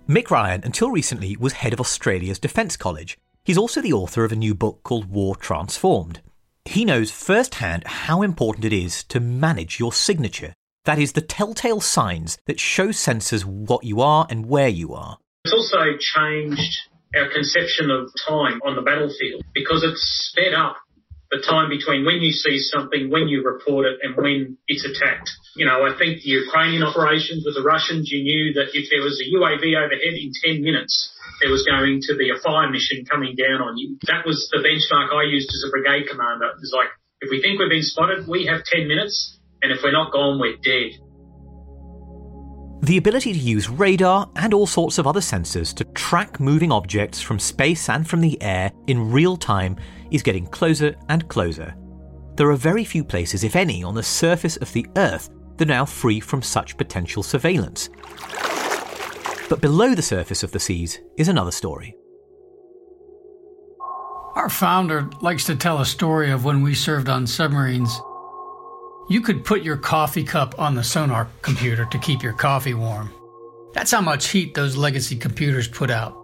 Mick 0.09 0.31
Ryan, 0.31 0.63
until 0.65 0.91
recently, 0.91 1.37
was 1.37 1.55
head 1.55 1.73
of 1.73 1.81
Australia's 1.81 2.39
Defence 2.39 2.77
College. 2.77 3.19
He's 3.45 3.59
also 3.59 3.81
the 3.81 3.93
author 3.93 4.25
of 4.25 4.33
a 4.33 4.37
new 4.37 4.55
book 4.55 4.83
called 4.83 5.07
War 5.07 5.35
Transformed. 5.37 6.21
He 6.65 6.85
knows 6.85 7.11
firsthand 7.11 7.85
how 7.87 8.23
important 8.23 8.65
it 8.65 8.73
is 8.73 9.05
to 9.05 9.21
manage 9.21 9.79
your 9.79 9.93
signature. 9.93 10.53
That 10.85 10.99
is, 10.99 11.13
the 11.13 11.21
telltale 11.21 11.81
signs 11.81 12.39
that 12.47 12.61
show 12.61 12.89
sensors 12.89 13.45
what 13.45 13.85
you 13.85 14.01
are 14.01 14.27
and 14.31 14.47
where 14.47 14.69
you 14.69 14.95
are. 14.95 15.19
It's 15.47 15.55
also 15.55 15.95
changed 15.95 16.75
our 17.15 17.31
conception 17.31 17.87
of 17.95 18.11
time 18.27 18.59
on 18.67 18.75
the 18.75 18.83
battlefield 18.83 19.47
because 19.55 19.87
it's 19.87 20.03
sped 20.27 20.59
up 20.59 20.75
the 21.31 21.39
time 21.39 21.71
between 21.71 22.03
when 22.03 22.19
you 22.19 22.35
see 22.35 22.59
something, 22.59 23.15
when 23.15 23.31
you 23.31 23.47
report 23.47 23.87
it, 23.87 24.03
and 24.03 24.19
when 24.19 24.59
it's 24.67 24.83
attacked. 24.83 25.31
You 25.55 25.71
know, 25.71 25.87
I 25.87 25.95
think 25.95 26.27
the 26.27 26.35
Ukrainian 26.35 26.83
operations 26.83 27.47
with 27.47 27.55
the 27.55 27.63
Russians, 27.63 28.11
you 28.11 28.27
knew 28.27 28.59
that 28.59 28.75
if 28.75 28.91
there 28.91 29.07
was 29.07 29.23
a 29.23 29.27
UAV 29.39 29.71
overhead 29.79 30.19
in 30.19 30.35
10 30.35 30.67
minutes, 30.67 31.15
there 31.39 31.55
was 31.55 31.63
going 31.63 32.03
to 32.11 32.19
be 32.19 32.35
a 32.35 32.43
fire 32.43 32.67
mission 32.67 33.07
coming 33.07 33.39
down 33.39 33.63
on 33.63 33.79
you. 33.79 34.03
That 34.11 34.27
was 34.27 34.51
the 34.51 34.59
benchmark 34.67 35.15
I 35.15 35.31
used 35.31 35.47
as 35.55 35.63
a 35.63 35.71
brigade 35.71 36.11
commander. 36.11 36.51
It 36.51 36.59
was 36.59 36.75
like, 36.75 36.91
if 37.23 37.31
we 37.31 37.39
think 37.39 37.63
we've 37.63 37.71
been 37.71 37.87
spotted, 37.87 38.27
we 38.27 38.51
have 38.51 38.67
10 38.67 38.91
minutes, 38.91 39.39
and 39.63 39.71
if 39.71 39.79
we're 39.87 39.95
not 39.95 40.11
gone, 40.11 40.43
we're 40.43 40.59
dead. 40.59 40.99
The 42.87 42.99
ability 42.99 43.33
to 43.33 43.39
use 43.41 43.69
radar 43.69 44.31
and 44.37 44.55
all 44.55 44.69
sorts 44.69 44.99
of 44.99 45.09
other 45.09 45.19
sensors 45.19 45.75
to 45.75 45.85
track 45.87 46.39
moving 46.39 46.71
objects 46.71 47.21
from 47.21 47.41
space 47.41 47.89
and 47.89 48.09
from 48.09 48.21
the 48.21 48.41
air 48.41 48.71
in 48.87 49.11
real 49.11 49.37
time 49.37 49.75
is 50.13 50.23
getting 50.23 50.47
closer 50.47 50.95
and 51.09 51.27
closer. 51.27 51.75
There 52.37 52.49
are 52.49 52.57
very 52.57 52.85
few 52.85 53.03
places, 53.03 53.43
if 53.43 53.57
any, 53.57 53.83
on 53.83 53.97
the 53.97 54.05
surface 54.05 54.57
of 54.59 54.73
the 54.73 54.87
Earth 54.97 55.31
that 55.57 55.69
are 55.69 55.75
now 55.75 55.85
free 55.85 56.21
from 56.21 56.43
such 56.43 56.77
potential 56.77 57.25
surveillance. 57.25 57.89
But 59.49 59.61
below 59.61 59.97
the 59.97 60.01
surface 60.01 60.45
of 60.45 60.53
the 60.53 60.61
seas 60.61 61.01
is 61.17 61.27
another 61.27 61.51
story. 61.51 61.97
Our 64.37 64.49
founder 64.49 65.11
likes 65.23 65.43
to 65.47 65.57
tell 65.57 65.81
a 65.81 65.87
story 65.87 66.31
of 66.31 66.45
when 66.45 66.63
we 66.63 66.73
served 66.73 67.09
on 67.09 67.27
submarines 67.27 68.01
you 69.09 69.21
could 69.21 69.45
put 69.45 69.63
your 69.63 69.77
coffee 69.77 70.25
cup 70.25 70.59
on 70.59 70.75
the 70.75 70.83
sonar 70.83 71.29
computer 71.43 71.85
to 71.87 71.99
keep 71.99 72.23
your 72.23 72.33
coffee 72.33 72.75
warm. 72.75 73.11
That's 73.73 73.93
how 73.93 74.01
much 74.01 74.29
heat 74.29 74.55
those 74.55 74.77
legacy 74.77 75.17
computers 75.17 75.69
put 75.69 75.91
out. 75.91 76.17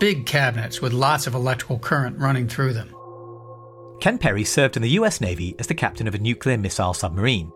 Big 0.00 0.26
cabinets 0.26 0.80
with 0.80 0.92
lots 0.92 1.26
of 1.26 1.34
electrical 1.34 1.78
current 1.78 2.18
running 2.18 2.48
through 2.48 2.72
them. 2.72 2.94
Ken 4.00 4.18
Perry 4.18 4.44
served 4.44 4.76
in 4.76 4.82
the 4.82 4.90
US 4.90 5.20
Navy 5.20 5.54
as 5.58 5.66
the 5.66 5.74
captain 5.74 6.06
of 6.08 6.14
a 6.14 6.18
nuclear 6.18 6.56
missile 6.56 6.94
submarine. 6.94 7.52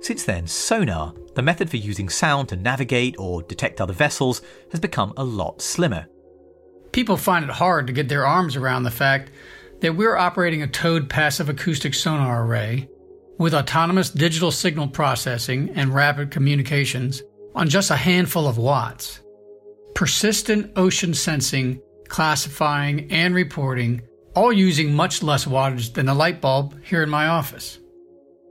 Since 0.00 0.24
then, 0.24 0.46
sonar, 0.46 1.14
the 1.34 1.42
method 1.42 1.70
for 1.70 1.76
using 1.76 2.08
sound 2.08 2.48
to 2.50 2.56
navigate 2.56 3.16
or 3.18 3.42
detect 3.42 3.80
other 3.80 3.92
vessels, 3.92 4.42
has 4.70 4.80
become 4.80 5.14
a 5.16 5.24
lot 5.24 5.62
slimmer. 5.62 6.06
People 6.92 7.16
find 7.16 7.44
it 7.44 7.50
hard 7.50 7.86
to 7.86 7.92
get 7.92 8.08
their 8.08 8.26
arms 8.26 8.54
around 8.54 8.82
the 8.82 8.90
fact 8.90 9.30
that 9.80 9.96
we're 9.96 10.16
operating 10.16 10.62
a 10.62 10.68
towed 10.68 11.08
passive 11.08 11.48
acoustic 11.48 11.94
sonar 11.94 12.44
array 12.44 12.88
with 13.38 13.54
autonomous 13.54 14.10
digital 14.10 14.50
signal 14.50 14.88
processing 14.88 15.70
and 15.74 15.94
rapid 15.94 16.30
communications 16.30 17.22
on 17.54 17.68
just 17.68 17.90
a 17.90 17.96
handful 17.96 18.46
of 18.46 18.58
watts. 18.58 19.20
Persistent 19.94 20.72
ocean 20.76 21.14
sensing, 21.14 21.80
classifying, 22.08 23.10
and 23.10 23.34
reporting, 23.34 24.02
all 24.34 24.52
using 24.52 24.92
much 24.92 25.22
less 25.22 25.44
wattage 25.44 25.94
than 25.94 26.06
the 26.06 26.14
light 26.14 26.40
bulb 26.40 26.82
here 26.84 27.02
in 27.02 27.10
my 27.10 27.28
office. 27.28 27.78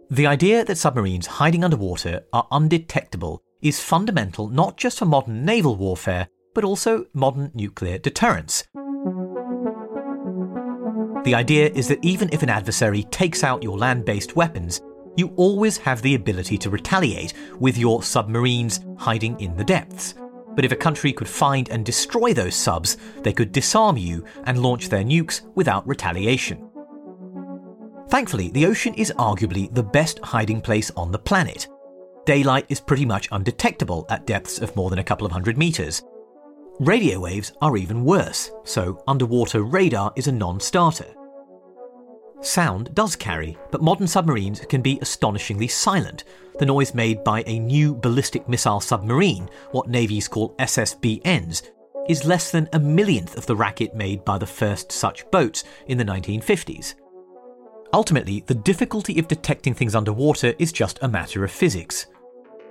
The 0.09 0.27
idea 0.27 0.63
that 0.65 0.77
submarines 0.77 1.27
hiding 1.27 1.63
underwater 1.63 2.23
are 2.31 2.47
undetectable 2.51 3.41
is 3.61 3.79
fundamental 3.79 4.47
not 4.47 4.77
just 4.77 4.99
for 4.99 5.05
modern 5.05 5.45
naval 5.45 5.75
warfare, 5.75 6.27
but 6.53 6.63
also 6.63 7.05
modern 7.13 7.51
nuclear 7.53 7.97
deterrence. 7.97 8.63
The 11.23 11.35
idea 11.35 11.69
is 11.69 11.87
that 11.87 12.03
even 12.03 12.29
if 12.33 12.43
an 12.43 12.49
adversary 12.49 13.03
takes 13.03 13.43
out 13.43 13.63
your 13.63 13.77
land 13.77 14.03
based 14.03 14.35
weapons, 14.35 14.81
you 15.15 15.31
always 15.37 15.77
have 15.77 16.01
the 16.01 16.15
ability 16.15 16.57
to 16.57 16.69
retaliate 16.69 17.33
with 17.59 17.77
your 17.77 18.03
submarines 18.03 18.81
hiding 18.97 19.39
in 19.39 19.55
the 19.55 19.63
depths. 19.63 20.15
But 20.55 20.65
if 20.65 20.71
a 20.71 20.75
country 20.75 21.13
could 21.13 21.29
find 21.29 21.69
and 21.69 21.85
destroy 21.85 22.33
those 22.33 22.55
subs, 22.55 22.97
they 23.21 23.31
could 23.31 23.53
disarm 23.53 23.97
you 23.97 24.25
and 24.43 24.61
launch 24.61 24.89
their 24.89 25.03
nukes 25.03 25.41
without 25.55 25.87
retaliation. 25.87 26.69
Thankfully, 28.09 28.49
the 28.49 28.65
ocean 28.65 28.93
is 28.95 29.13
arguably 29.17 29.73
the 29.73 29.81
best 29.81 30.19
hiding 30.19 30.61
place 30.61 30.91
on 30.91 31.11
the 31.11 31.19
planet. 31.19 31.67
Daylight 32.25 32.65
is 32.69 32.79
pretty 32.79 33.05
much 33.05 33.29
undetectable 33.31 34.05
at 34.09 34.25
depths 34.25 34.59
of 34.59 34.75
more 34.75 34.89
than 34.89 34.99
a 34.99 35.03
couple 35.03 35.25
of 35.25 35.31
hundred 35.31 35.57
metres. 35.57 36.03
Radio 36.79 37.19
waves 37.19 37.53
are 37.61 37.77
even 37.77 38.03
worse, 38.03 38.49
so 38.63 39.03
underwater 39.07 39.61
radar 39.61 40.11
is 40.15 40.27
a 40.27 40.31
non 40.31 40.59
starter. 40.59 41.05
Sound 42.41 42.93
does 42.95 43.15
carry, 43.15 43.55
but 43.69 43.83
modern 43.83 44.07
submarines 44.07 44.59
can 44.61 44.81
be 44.81 44.97
astonishingly 44.99 45.67
silent. 45.67 46.23
The 46.57 46.65
noise 46.65 46.95
made 46.95 47.23
by 47.23 47.43
a 47.45 47.59
new 47.59 47.93
ballistic 47.93 48.49
missile 48.49 48.79
submarine, 48.79 49.49
what 49.71 49.87
navies 49.87 50.27
call 50.27 50.55
SSBNs, 50.55 51.61
is 52.09 52.25
less 52.25 52.51
than 52.51 52.67
a 52.73 52.79
millionth 52.79 53.37
of 53.37 53.45
the 53.45 53.55
racket 53.55 53.95
made 53.95 54.25
by 54.25 54.39
the 54.39 54.47
first 54.47 54.91
such 54.91 55.29
boats 55.29 55.63
in 55.85 55.99
the 55.99 56.03
1950s. 56.03 56.95
Ultimately, 57.93 58.43
the 58.47 58.55
difficulty 58.55 59.19
of 59.19 59.27
detecting 59.27 59.75
things 59.75 59.93
underwater 59.93 60.55
is 60.57 60.71
just 60.71 60.97
a 61.03 61.07
matter 61.07 61.43
of 61.43 61.51
physics. 61.51 62.07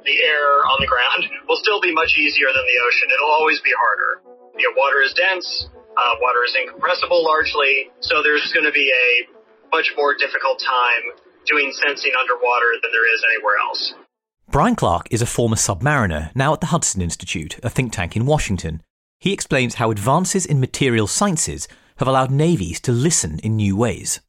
The 0.04 0.22
air 0.24 0.41
on 0.72 0.80
the 0.80 0.88
ground 0.88 1.28
will 1.48 1.60
still 1.60 1.80
be 1.80 1.92
much 1.92 2.16
easier 2.16 2.48
than 2.48 2.64
the 2.64 2.78
ocean. 2.88 3.12
It'll 3.12 3.36
always 3.36 3.60
be 3.60 3.72
harder. 3.76 4.24
You 4.56 4.68
know, 4.68 4.74
water 4.80 5.04
is 5.04 5.12
dense, 5.12 5.68
uh, 5.96 6.14
water 6.20 6.40
is 6.48 6.56
incompressible 6.56 7.20
largely, 7.24 7.92
so 8.00 8.22
there's 8.24 8.48
going 8.52 8.64
to 8.64 8.72
be 8.72 8.88
a 8.88 9.28
much 9.70 9.92
more 9.96 10.16
difficult 10.16 10.60
time 10.60 11.04
doing 11.46 11.72
sensing 11.72 12.12
underwater 12.18 12.72
than 12.80 12.90
there 12.92 13.08
is 13.12 13.20
anywhere 13.28 13.56
else. 13.60 13.94
Bryan 14.50 14.76
Clark 14.76 15.08
is 15.10 15.22
a 15.22 15.26
former 15.26 15.56
submariner, 15.56 16.34
now 16.34 16.52
at 16.52 16.60
the 16.60 16.72
Hudson 16.72 17.00
Institute, 17.00 17.58
a 17.62 17.70
think 17.70 17.92
tank 17.92 18.16
in 18.16 18.26
Washington. 18.26 18.82
He 19.18 19.32
explains 19.32 19.76
how 19.76 19.90
advances 19.90 20.44
in 20.44 20.60
material 20.60 21.06
sciences 21.06 21.68
have 21.96 22.08
allowed 22.08 22.30
navies 22.30 22.80
to 22.80 22.92
listen 22.92 23.38
in 23.40 23.56
new 23.56 23.76
ways. 23.76 24.20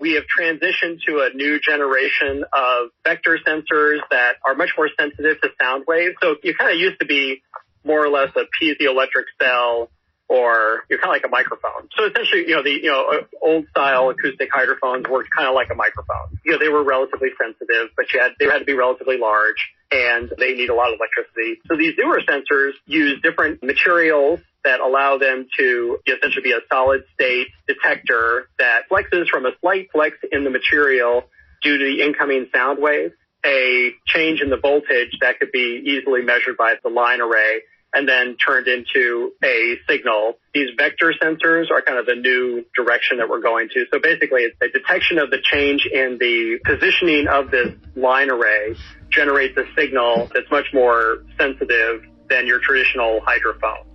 We 0.00 0.14
have 0.14 0.24
transitioned 0.24 1.00
to 1.06 1.28
a 1.30 1.36
new 1.36 1.60
generation 1.60 2.44
of 2.52 2.88
vector 3.04 3.38
sensors 3.46 3.98
that 4.10 4.36
are 4.46 4.54
much 4.54 4.70
more 4.76 4.88
sensitive 4.98 5.40
to 5.42 5.50
sound 5.60 5.84
waves. 5.86 6.16
So 6.22 6.36
you 6.42 6.54
kind 6.54 6.72
of 6.72 6.78
used 6.78 6.98
to 7.00 7.06
be 7.06 7.42
more 7.84 8.02
or 8.04 8.08
less 8.08 8.30
a 8.34 8.44
piezoelectric 8.60 9.26
cell 9.40 9.90
or 10.28 10.84
you're 10.88 11.00
kind 11.00 11.10
of 11.10 11.16
like 11.16 11.24
a 11.26 11.28
microphone. 11.28 11.88
So 11.98 12.06
essentially, 12.06 12.48
you 12.48 12.54
know, 12.54 12.62
the, 12.62 12.70
you 12.70 12.90
know, 12.90 13.26
old 13.42 13.66
style 13.70 14.10
acoustic 14.10 14.48
hydrophones 14.52 15.08
worked 15.08 15.30
kind 15.36 15.48
of 15.48 15.54
like 15.54 15.70
a 15.72 15.74
microphone. 15.74 16.38
You 16.44 16.52
know, 16.52 16.58
they 16.58 16.68
were 16.68 16.84
relatively 16.84 17.30
sensitive, 17.36 17.90
but 17.96 18.06
you 18.12 18.20
had, 18.20 18.32
they 18.38 18.46
had 18.46 18.60
to 18.60 18.64
be 18.64 18.74
relatively 18.74 19.18
large 19.18 19.70
and 19.90 20.32
they 20.38 20.54
need 20.54 20.70
a 20.70 20.74
lot 20.74 20.92
of 20.92 21.00
electricity. 21.00 21.60
So 21.66 21.76
these 21.76 21.94
newer 21.98 22.22
sensors 22.22 22.72
use 22.86 23.20
different 23.22 23.62
materials 23.62 24.38
that 24.64 24.80
allow 24.80 25.18
them 25.18 25.46
to 25.58 25.98
essentially 26.06 26.42
be 26.42 26.52
a 26.52 26.60
solid 26.72 27.02
state 27.14 27.48
detector 27.66 28.48
that 28.58 28.82
flexes 28.90 29.28
from 29.28 29.46
a 29.46 29.50
slight 29.60 29.90
flex 29.92 30.16
in 30.30 30.44
the 30.44 30.50
material 30.50 31.24
due 31.62 31.78
to 31.78 31.84
the 31.84 32.02
incoming 32.02 32.46
sound 32.54 32.80
wave, 32.80 33.12
a 33.44 33.90
change 34.06 34.40
in 34.40 34.50
the 34.50 34.56
voltage 34.56 35.16
that 35.20 35.38
could 35.38 35.52
be 35.52 35.82
easily 35.84 36.22
measured 36.22 36.56
by 36.56 36.74
the 36.82 36.90
line 36.90 37.20
array 37.20 37.60
and 37.92 38.08
then 38.08 38.36
turned 38.36 38.68
into 38.68 39.32
a 39.42 39.76
signal. 39.88 40.38
These 40.54 40.70
vector 40.76 41.12
sensors 41.20 41.70
are 41.70 41.82
kind 41.82 41.98
of 41.98 42.06
the 42.06 42.14
new 42.14 42.64
direction 42.74 43.18
that 43.18 43.28
we're 43.28 43.40
going 43.40 43.68
to. 43.70 43.84
So 43.92 43.98
basically, 43.98 44.42
it's 44.42 44.56
a 44.62 44.68
detection 44.68 45.18
of 45.18 45.30
the 45.30 45.38
change 45.42 45.86
in 45.86 46.18
the 46.20 46.58
positioning 46.64 47.26
of 47.26 47.50
this 47.50 47.74
line 47.96 48.30
array 48.30 48.76
generates 49.10 49.56
a 49.56 49.64
signal 49.76 50.30
that's 50.32 50.50
much 50.50 50.66
more 50.72 51.24
sensitive 51.38 52.04
than 52.28 52.46
your 52.46 52.60
traditional 52.60 53.20
hydrophone. 53.22 53.89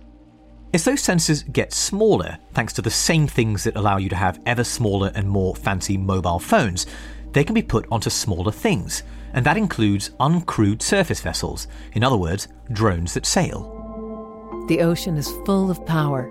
As 0.74 0.84
those 0.84 1.02
sensors 1.02 1.50
get 1.52 1.72
smaller, 1.72 2.38
thanks 2.52 2.72
to 2.74 2.82
the 2.82 2.90
same 2.90 3.26
things 3.26 3.64
that 3.64 3.76
allow 3.76 3.98
you 3.98 4.08
to 4.08 4.16
have 4.16 4.40
ever 4.46 4.64
smaller 4.64 5.12
and 5.14 5.28
more 5.28 5.54
fancy 5.54 5.96
mobile 5.96 6.38
phones, 6.38 6.86
they 7.32 7.44
can 7.44 7.54
be 7.54 7.62
put 7.62 7.86
onto 7.90 8.10
smaller 8.10 8.52
things, 8.52 9.02
and 9.32 9.46
that 9.46 9.56
includes 9.56 10.10
uncrewed 10.20 10.82
surface 10.82 11.20
vessels, 11.20 11.68
in 11.92 12.02
other 12.02 12.16
words, 12.16 12.48
drones 12.72 13.14
that 13.14 13.26
sail. 13.26 14.64
The 14.68 14.80
ocean 14.80 15.16
is 15.16 15.30
full 15.46 15.70
of 15.70 15.84
power 15.86 16.28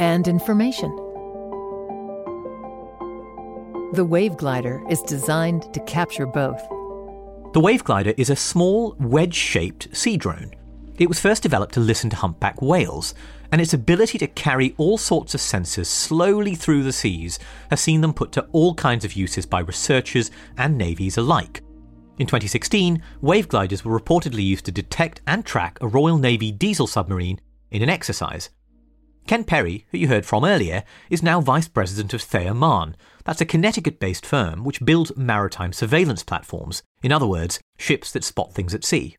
and 0.00 0.26
information. 0.26 0.90
The 3.92 4.06
Wave 4.08 4.36
Glider 4.36 4.82
is 4.88 5.02
designed 5.02 5.72
to 5.74 5.80
capture 5.80 6.26
both. 6.26 6.60
The 7.52 7.60
Wave 7.60 7.84
Glider 7.84 8.14
is 8.16 8.30
a 8.30 8.36
small, 8.36 8.94
wedge 8.98 9.34
shaped 9.34 9.94
sea 9.96 10.16
drone. 10.16 10.54
It 10.98 11.08
was 11.08 11.20
first 11.20 11.44
developed 11.44 11.74
to 11.74 11.80
listen 11.80 12.10
to 12.10 12.16
humpback 12.16 12.60
whales, 12.60 13.14
and 13.52 13.60
its 13.60 13.72
ability 13.72 14.18
to 14.18 14.26
carry 14.26 14.74
all 14.78 14.98
sorts 14.98 15.32
of 15.32 15.40
sensors 15.40 15.86
slowly 15.86 16.56
through 16.56 16.82
the 16.82 16.92
seas 16.92 17.38
has 17.70 17.80
seen 17.80 18.00
them 18.00 18.12
put 18.12 18.32
to 18.32 18.46
all 18.50 18.74
kinds 18.74 19.04
of 19.04 19.12
uses 19.12 19.46
by 19.46 19.60
researchers 19.60 20.32
and 20.56 20.76
navies 20.76 21.16
alike. 21.16 21.62
In 22.18 22.26
2016, 22.26 23.00
wave 23.20 23.48
gliders 23.48 23.84
were 23.84 23.98
reportedly 23.98 24.44
used 24.44 24.64
to 24.64 24.72
detect 24.72 25.20
and 25.28 25.46
track 25.46 25.78
a 25.80 25.86
Royal 25.86 26.18
Navy 26.18 26.50
diesel 26.50 26.88
submarine 26.88 27.40
in 27.70 27.80
an 27.80 27.88
exercise. 27.88 28.50
Ken 29.28 29.44
Perry, 29.44 29.86
who 29.90 29.98
you 29.98 30.08
heard 30.08 30.26
from 30.26 30.44
earlier, 30.44 30.82
is 31.10 31.22
now 31.22 31.40
vice 31.40 31.68
president 31.68 32.12
of 32.12 32.22
Thayer 32.22 32.54
Mahan. 32.54 32.96
That's 33.24 33.42
a 33.42 33.46
Connecticut 33.46 34.00
based 34.00 34.26
firm 34.26 34.64
which 34.64 34.84
builds 34.84 35.16
maritime 35.16 35.72
surveillance 35.72 36.24
platforms. 36.24 36.82
In 37.02 37.12
other 37.12 37.26
words, 37.26 37.60
ships 37.78 38.10
that 38.12 38.24
spot 38.24 38.52
things 38.52 38.74
at 38.74 38.84
sea. 38.84 39.17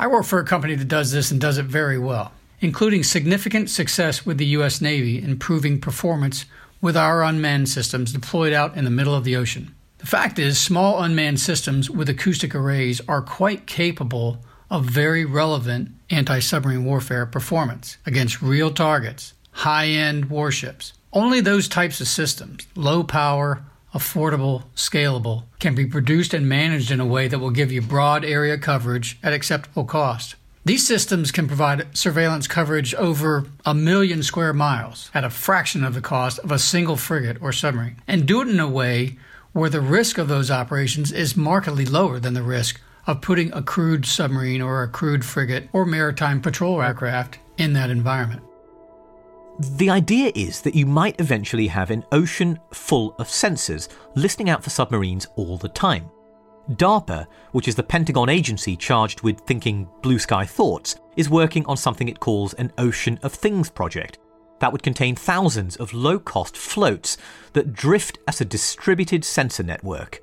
I 0.00 0.06
work 0.06 0.24
for 0.24 0.38
a 0.38 0.46
company 0.46 0.76
that 0.76 0.88
does 0.88 1.12
this 1.12 1.30
and 1.30 1.38
does 1.38 1.58
it 1.58 1.66
very 1.66 1.98
well, 1.98 2.32
including 2.62 3.04
significant 3.04 3.68
success 3.68 4.24
with 4.24 4.38
the 4.38 4.46
U.S. 4.46 4.80
Navy 4.80 5.18
in 5.18 5.32
improving 5.32 5.78
performance 5.78 6.46
with 6.80 6.96
our 6.96 7.22
unmanned 7.22 7.68
systems 7.68 8.10
deployed 8.10 8.54
out 8.54 8.74
in 8.78 8.86
the 8.86 8.90
middle 8.90 9.14
of 9.14 9.24
the 9.24 9.36
ocean. 9.36 9.74
The 9.98 10.06
fact 10.06 10.38
is, 10.38 10.58
small 10.58 11.02
unmanned 11.02 11.38
systems 11.38 11.90
with 11.90 12.08
acoustic 12.08 12.54
arrays 12.54 13.02
are 13.06 13.20
quite 13.20 13.66
capable 13.66 14.38
of 14.70 14.86
very 14.86 15.26
relevant 15.26 15.90
anti 16.08 16.38
submarine 16.38 16.86
warfare 16.86 17.26
performance 17.26 17.98
against 18.06 18.40
real 18.40 18.70
targets, 18.70 19.34
high 19.50 19.88
end 19.88 20.30
warships. 20.30 20.94
Only 21.12 21.42
those 21.42 21.68
types 21.68 22.00
of 22.00 22.08
systems, 22.08 22.66
low 22.74 23.04
power, 23.04 23.62
affordable, 23.94 24.64
scalable, 24.74 25.44
can 25.58 25.74
be 25.74 25.86
produced 25.86 26.34
and 26.34 26.48
managed 26.48 26.90
in 26.90 27.00
a 27.00 27.06
way 27.06 27.28
that 27.28 27.38
will 27.38 27.50
give 27.50 27.72
you 27.72 27.82
broad 27.82 28.24
area 28.24 28.56
coverage 28.56 29.18
at 29.22 29.32
acceptable 29.32 29.84
cost. 29.84 30.36
These 30.64 30.86
systems 30.86 31.32
can 31.32 31.46
provide 31.46 31.96
surveillance 31.96 32.46
coverage 32.46 32.94
over 32.94 33.46
a 33.64 33.74
million 33.74 34.22
square 34.22 34.52
miles 34.52 35.10
at 35.14 35.24
a 35.24 35.30
fraction 35.30 35.84
of 35.84 35.94
the 35.94 36.02
cost 36.02 36.38
of 36.40 36.52
a 36.52 36.58
single 36.58 36.96
frigate 36.96 37.38
or 37.40 37.52
submarine, 37.52 37.96
and 38.06 38.26
do 38.26 38.42
it 38.42 38.48
in 38.48 38.60
a 38.60 38.68
way 38.68 39.16
where 39.52 39.70
the 39.70 39.80
risk 39.80 40.18
of 40.18 40.28
those 40.28 40.50
operations 40.50 41.12
is 41.12 41.36
markedly 41.36 41.86
lower 41.86 42.20
than 42.20 42.34
the 42.34 42.42
risk 42.42 42.80
of 43.06 43.22
putting 43.22 43.52
a 43.52 43.62
crewed 43.62 44.04
submarine 44.06 44.60
or 44.60 44.82
a 44.82 44.88
crewed 44.88 45.24
frigate 45.24 45.68
or 45.72 45.84
maritime 45.86 46.40
patrol 46.40 46.82
aircraft 46.82 47.38
in 47.56 47.72
that 47.72 47.90
environment. 47.90 48.42
The 49.60 49.90
idea 49.90 50.32
is 50.34 50.62
that 50.62 50.74
you 50.74 50.86
might 50.86 51.20
eventually 51.20 51.66
have 51.66 51.90
an 51.90 52.02
ocean 52.12 52.58
full 52.72 53.14
of 53.18 53.28
sensors 53.28 53.88
listening 54.14 54.48
out 54.48 54.64
for 54.64 54.70
submarines 54.70 55.26
all 55.36 55.58
the 55.58 55.68
time. 55.68 56.10
DARPA, 56.70 57.26
which 57.52 57.68
is 57.68 57.74
the 57.74 57.82
Pentagon 57.82 58.30
agency 58.30 58.74
charged 58.74 59.20
with 59.20 59.40
thinking 59.40 59.86
blue 60.00 60.18
sky 60.18 60.46
thoughts, 60.46 60.96
is 61.18 61.28
working 61.28 61.66
on 61.66 61.76
something 61.76 62.08
it 62.08 62.20
calls 62.20 62.54
an 62.54 62.72
Ocean 62.78 63.18
of 63.22 63.34
Things 63.34 63.68
project, 63.68 64.18
that 64.60 64.72
would 64.72 64.82
contain 64.82 65.14
thousands 65.14 65.76
of 65.76 65.92
low 65.92 66.18
cost 66.18 66.56
floats 66.56 67.18
that 67.52 67.74
drift 67.74 68.18
as 68.26 68.40
a 68.40 68.46
distributed 68.46 69.26
sensor 69.26 69.62
network. 69.62 70.22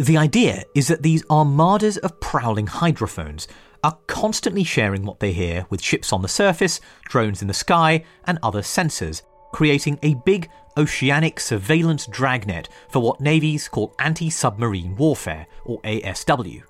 The 0.00 0.16
idea 0.16 0.64
is 0.74 0.88
that 0.88 1.02
these 1.02 1.24
armadas 1.30 1.98
of 1.98 2.18
prowling 2.18 2.66
hydrophones 2.66 3.46
are 3.84 3.98
constantly 4.06 4.64
sharing 4.64 5.04
what 5.04 5.20
they 5.20 5.32
hear 5.32 5.66
with 5.68 5.82
ships 5.82 6.10
on 6.10 6.22
the 6.22 6.28
surface, 6.28 6.80
drones 7.04 7.42
in 7.42 7.48
the 7.48 7.54
sky, 7.54 8.02
and 8.24 8.38
other 8.42 8.62
sensors, 8.62 9.20
creating 9.52 9.98
a 10.02 10.14
big 10.24 10.48
oceanic 10.78 11.38
surveillance 11.38 12.06
dragnet 12.06 12.68
for 12.88 13.00
what 13.00 13.20
navies 13.20 13.68
call 13.68 13.94
anti 13.98 14.30
submarine 14.30 14.96
warfare, 14.96 15.46
or 15.66 15.82
ASW. 15.82 16.62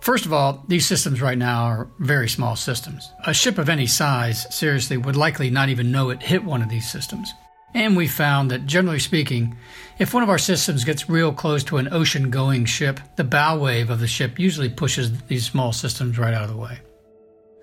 First 0.00 0.26
of 0.26 0.32
all, 0.32 0.62
these 0.68 0.86
systems 0.86 1.22
right 1.22 1.38
now 1.38 1.64
are 1.64 1.90
very 1.98 2.28
small 2.28 2.54
systems. 2.54 3.10
A 3.26 3.32
ship 3.32 3.56
of 3.56 3.70
any 3.70 3.86
size, 3.86 4.46
seriously, 4.54 4.98
would 4.98 5.16
likely 5.16 5.48
not 5.48 5.70
even 5.70 5.90
know 5.90 6.10
it 6.10 6.22
hit 6.22 6.44
one 6.44 6.60
of 6.60 6.68
these 6.68 6.88
systems. 6.88 7.32
And 7.74 7.96
we 7.96 8.08
found 8.08 8.50
that, 8.50 8.66
generally 8.66 8.98
speaking, 8.98 9.56
if 9.98 10.14
one 10.14 10.22
of 10.22 10.30
our 10.30 10.38
systems 10.38 10.84
gets 10.84 11.08
real 11.08 11.32
close 11.32 11.62
to 11.64 11.76
an 11.76 11.92
ocean 11.92 12.30
going 12.30 12.64
ship, 12.64 12.98
the 13.16 13.24
bow 13.24 13.58
wave 13.58 13.90
of 13.90 14.00
the 14.00 14.06
ship 14.06 14.38
usually 14.38 14.68
pushes 14.68 15.20
these 15.22 15.44
small 15.44 15.72
systems 15.72 16.18
right 16.18 16.34
out 16.34 16.44
of 16.44 16.50
the 16.50 16.56
way. 16.56 16.78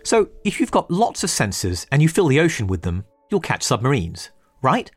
So, 0.03 0.29
if 0.43 0.59
you've 0.59 0.71
got 0.71 0.91
lots 0.91 1.23
of 1.23 1.31
sensors 1.31 1.87
and 1.91 2.01
you 2.01 2.07
fill 2.07 2.27
the 2.27 2.39
ocean 2.39 2.67
with 2.67 2.83
them, 2.83 3.05
you'll 3.31 3.39
catch 3.39 3.63
submarines, 3.63 4.29
right? 4.61 4.91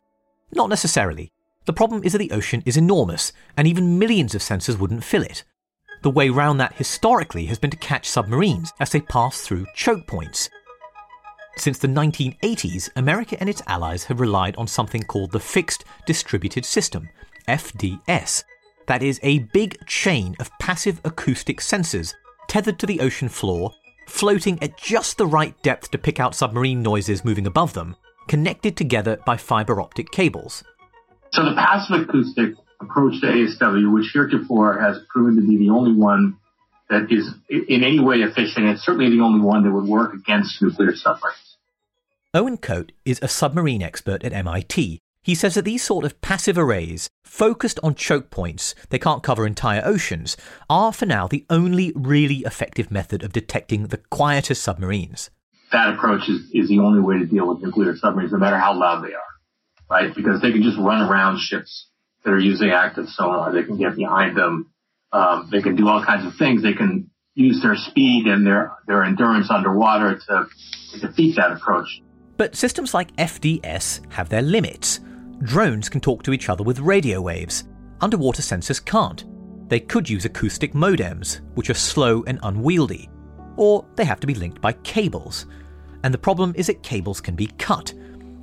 Not 0.53 0.69
necessarily. 0.69 1.31
The 1.65 1.73
problem 1.73 2.03
is 2.03 2.11
that 2.11 2.19
the 2.19 2.31
ocean 2.31 2.61
is 2.65 2.77
enormous, 2.77 3.33
and 3.57 3.67
even 3.67 3.99
millions 3.99 4.35
of 4.35 4.41
sensors 4.41 4.77
wouldn't 4.77 5.03
fill 5.03 5.23
it. 5.23 5.43
The 6.01 6.09
way 6.09 6.29
round 6.29 6.59
that 6.59 6.75
historically 6.75 7.47
has 7.47 7.59
been 7.59 7.71
to 7.71 7.77
catch 7.77 8.07
submarines 8.07 8.71
as 8.79 8.91
they 8.91 9.01
pass 9.01 9.41
through 9.41 9.65
choke 9.75 10.07
points. 10.07 10.49
Since 11.59 11.79
the 11.79 11.89
1980s, 11.89 12.89
America 12.95 13.35
and 13.37 13.49
its 13.49 13.61
allies 13.67 14.05
have 14.05 14.21
relied 14.21 14.55
on 14.55 14.65
something 14.65 15.03
called 15.03 15.31
the 15.31 15.41
Fixed 15.41 15.83
Distributed 16.05 16.63
System, 16.63 17.09
FDS. 17.49 18.45
That 18.87 19.03
is 19.03 19.19
a 19.23 19.39
big 19.39 19.85
chain 19.85 20.37
of 20.39 20.57
passive 20.59 21.01
acoustic 21.03 21.59
sensors 21.59 22.13
tethered 22.47 22.79
to 22.79 22.85
the 22.85 23.01
ocean 23.01 23.27
floor, 23.27 23.73
floating 24.07 24.57
at 24.63 24.77
just 24.77 25.17
the 25.17 25.27
right 25.27 25.53
depth 25.61 25.91
to 25.91 25.97
pick 25.97 26.17
out 26.17 26.33
submarine 26.33 26.81
noises 26.81 27.25
moving 27.25 27.45
above 27.45 27.73
them, 27.73 27.97
connected 28.29 28.77
together 28.77 29.17
by 29.25 29.35
fiber 29.35 29.81
optic 29.81 30.11
cables. 30.11 30.63
So 31.33 31.43
the 31.43 31.55
passive 31.55 32.07
acoustic 32.07 32.53
approach 32.79 33.19
to 33.19 33.27
ASW, 33.27 33.93
which 33.93 34.11
heretofore 34.13 34.79
has 34.79 35.01
proven 35.09 35.35
to 35.35 35.41
be 35.45 35.57
the 35.57 35.71
only 35.71 35.91
one 35.91 36.37
that 36.89 37.11
is 37.11 37.29
in 37.49 37.83
any 37.83 37.99
way 37.99 38.19
efficient, 38.21 38.65
and 38.65 38.79
certainly 38.79 39.09
the 39.09 39.21
only 39.21 39.41
one 39.41 39.63
that 39.63 39.71
would 39.71 39.89
work 39.89 40.13
against 40.13 40.61
nuclear 40.61 40.95
submarines. 40.95 41.48
Owen 42.35 42.57
Cote 42.57 42.91
is 43.05 43.19
a 43.23 43.27
submarine 43.27 43.81
expert 43.81 44.23
at 44.23 44.33
MIT. 44.33 44.99
He 45.23 45.33
says 45.33 45.55
that 45.55 45.65
these 45.65 45.81
sort 45.81 46.05
of 46.05 46.21
passive 46.21 46.59
arrays, 46.59 47.09
focused 47.23 47.79
on 47.81 47.95
choke 47.95 48.29
points 48.29 48.75
they 48.89 48.99
can't 48.99 49.23
cover 49.23 49.47
entire 49.47 49.81
oceans, 49.83 50.37
are 50.69 50.93
for 50.93 51.07
now 51.07 51.27
the 51.27 51.43
only 51.49 51.91
really 51.95 52.43
effective 52.45 52.91
method 52.91 53.23
of 53.23 53.33
detecting 53.33 53.87
the 53.87 53.97
quietest 54.11 54.61
submarines. 54.61 55.31
That 55.71 55.95
approach 55.95 56.29
is, 56.29 56.41
is 56.53 56.69
the 56.69 56.77
only 56.81 57.01
way 57.01 57.17
to 57.17 57.25
deal 57.25 57.47
with 57.47 57.63
nuclear 57.63 57.97
submarines, 57.97 58.31
no 58.31 58.37
matter 58.37 58.59
how 58.59 58.77
loud 58.77 59.03
they 59.03 59.13
are, 59.13 59.33
right? 59.89 60.13
Because 60.13 60.39
they 60.39 60.51
can 60.51 60.61
just 60.61 60.77
run 60.77 61.09
around 61.09 61.39
ships 61.39 61.87
that 62.23 62.29
are 62.29 62.39
using 62.39 62.69
active 62.69 63.09
sonar. 63.09 63.51
They 63.51 63.63
can 63.63 63.77
get 63.77 63.95
behind 63.95 64.37
them. 64.37 64.69
Um, 65.11 65.49
they 65.51 65.63
can 65.63 65.75
do 65.75 65.87
all 65.87 66.05
kinds 66.05 66.27
of 66.27 66.35
things. 66.35 66.61
They 66.61 66.73
can 66.73 67.09
use 67.33 67.59
their 67.63 67.75
speed 67.75 68.27
and 68.27 68.45
their, 68.45 68.73
their 68.85 69.03
endurance 69.03 69.49
underwater 69.49 70.19
to, 70.27 70.47
to 70.91 70.99
defeat 70.99 71.37
that 71.37 71.53
approach. 71.53 72.03
But 72.39 72.55
systems 72.55 72.93
like 72.93 73.13
FDS 73.17 74.09
have 74.13 74.29
their 74.29 74.41
limits. 74.41 75.01
Drones 75.43 75.89
can 75.89 75.99
talk 75.99 76.23
to 76.23 76.31
each 76.31 76.47
other 76.47 76.63
with 76.63 76.79
radio 76.79 77.19
waves. 77.19 77.65
Underwater 77.99 78.41
sensors 78.41 78.83
can't. 78.83 79.25
They 79.67 79.81
could 79.81 80.09
use 80.09 80.23
acoustic 80.23 80.71
modems, 80.71 81.41
which 81.55 81.69
are 81.69 81.73
slow 81.73 82.23
and 82.27 82.39
unwieldy. 82.43 83.09
Or 83.57 83.85
they 83.97 84.05
have 84.05 84.21
to 84.21 84.27
be 84.27 84.35
linked 84.35 84.61
by 84.61 84.71
cables. 84.71 85.47
And 86.05 86.13
the 86.13 86.17
problem 86.17 86.53
is 86.55 86.67
that 86.67 86.81
cables 86.81 87.19
can 87.19 87.35
be 87.35 87.47
cut. 87.57 87.93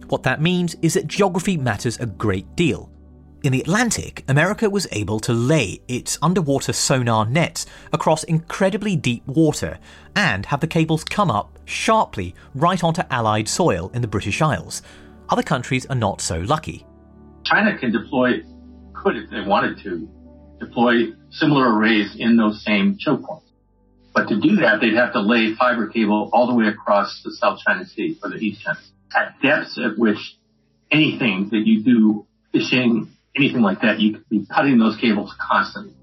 What 0.09 0.22
that 0.24 0.42
means 0.42 0.76
is 0.82 0.92
that 0.92 1.06
geography 1.06 1.56
matters 1.56 1.98
a 1.98 2.04
great 2.04 2.54
deal. 2.54 2.90
In 3.46 3.52
the 3.52 3.61
Atlantic, 3.61 4.24
America 4.26 4.68
was 4.68 4.88
able 4.90 5.20
to 5.20 5.32
lay 5.32 5.80
its 5.87 6.18
underwater 6.20 6.72
sonar 6.72 7.26
nets 7.26 7.64
across 7.92 8.24
incredibly 8.24 8.96
deep 8.96 9.24
water 9.24 9.78
and 10.16 10.46
have 10.46 10.59
the 10.59 10.66
cables 10.66 11.04
come 11.04 11.30
up 11.30 11.56
sharply 11.64 12.35
right 12.56 12.82
onto 12.82 13.02
Allied 13.09 13.46
soil 13.46 13.92
in 13.94 14.02
the 14.02 14.09
British 14.09 14.42
Isles. 14.42 14.82
Other 15.28 15.44
countries 15.44 15.87
are 15.87 15.94
not 15.94 16.20
so 16.20 16.40
lucky. 16.40 16.85
China 17.44 17.78
can 17.78 17.92
deploy, 17.92 18.42
could 18.92 19.16
if 19.16 19.30
they 19.30 19.42
wanted 19.42 19.78
to, 19.85 20.09
deploy 20.59 21.12
similar 21.30 21.72
arrays 21.72 22.16
in 22.18 22.37
those 22.37 22.64
same 22.64 22.98
choke 22.98 23.22
points. 23.22 23.46
But 24.12 24.26
to 24.26 24.40
do 24.40 24.56
that, 24.56 24.80
they'd 24.80 24.94
have 24.94 25.12
to 25.12 25.20
lay 25.20 25.54
fiber 25.54 25.87
cable 25.87 26.30
all 26.32 26.48
the 26.48 26.54
way 26.54 26.66
across 26.66 27.22
the 27.22 27.30
South 27.30 27.61
China 27.64 27.87
Sea 27.87 28.18
or 28.24 28.30
the 28.30 28.38
East 28.38 28.62
China 28.62 28.80
Sea 28.80 28.92
at 29.14 29.40
depths 29.40 29.78
at 29.78 29.96
which 29.96 30.37
anything 30.90 31.50
that 31.52 31.64
you 31.64 31.85
do 31.85 32.26
fishing 32.50 33.12
anything 33.37 33.62
like 33.62 33.81
that, 33.83 34.01
you 34.01 34.14
could 34.14 34.29
be 34.29 34.46
cutting 34.46 34.79
those 34.79 34.96
cables 34.96 35.35
constantly. 35.40 35.94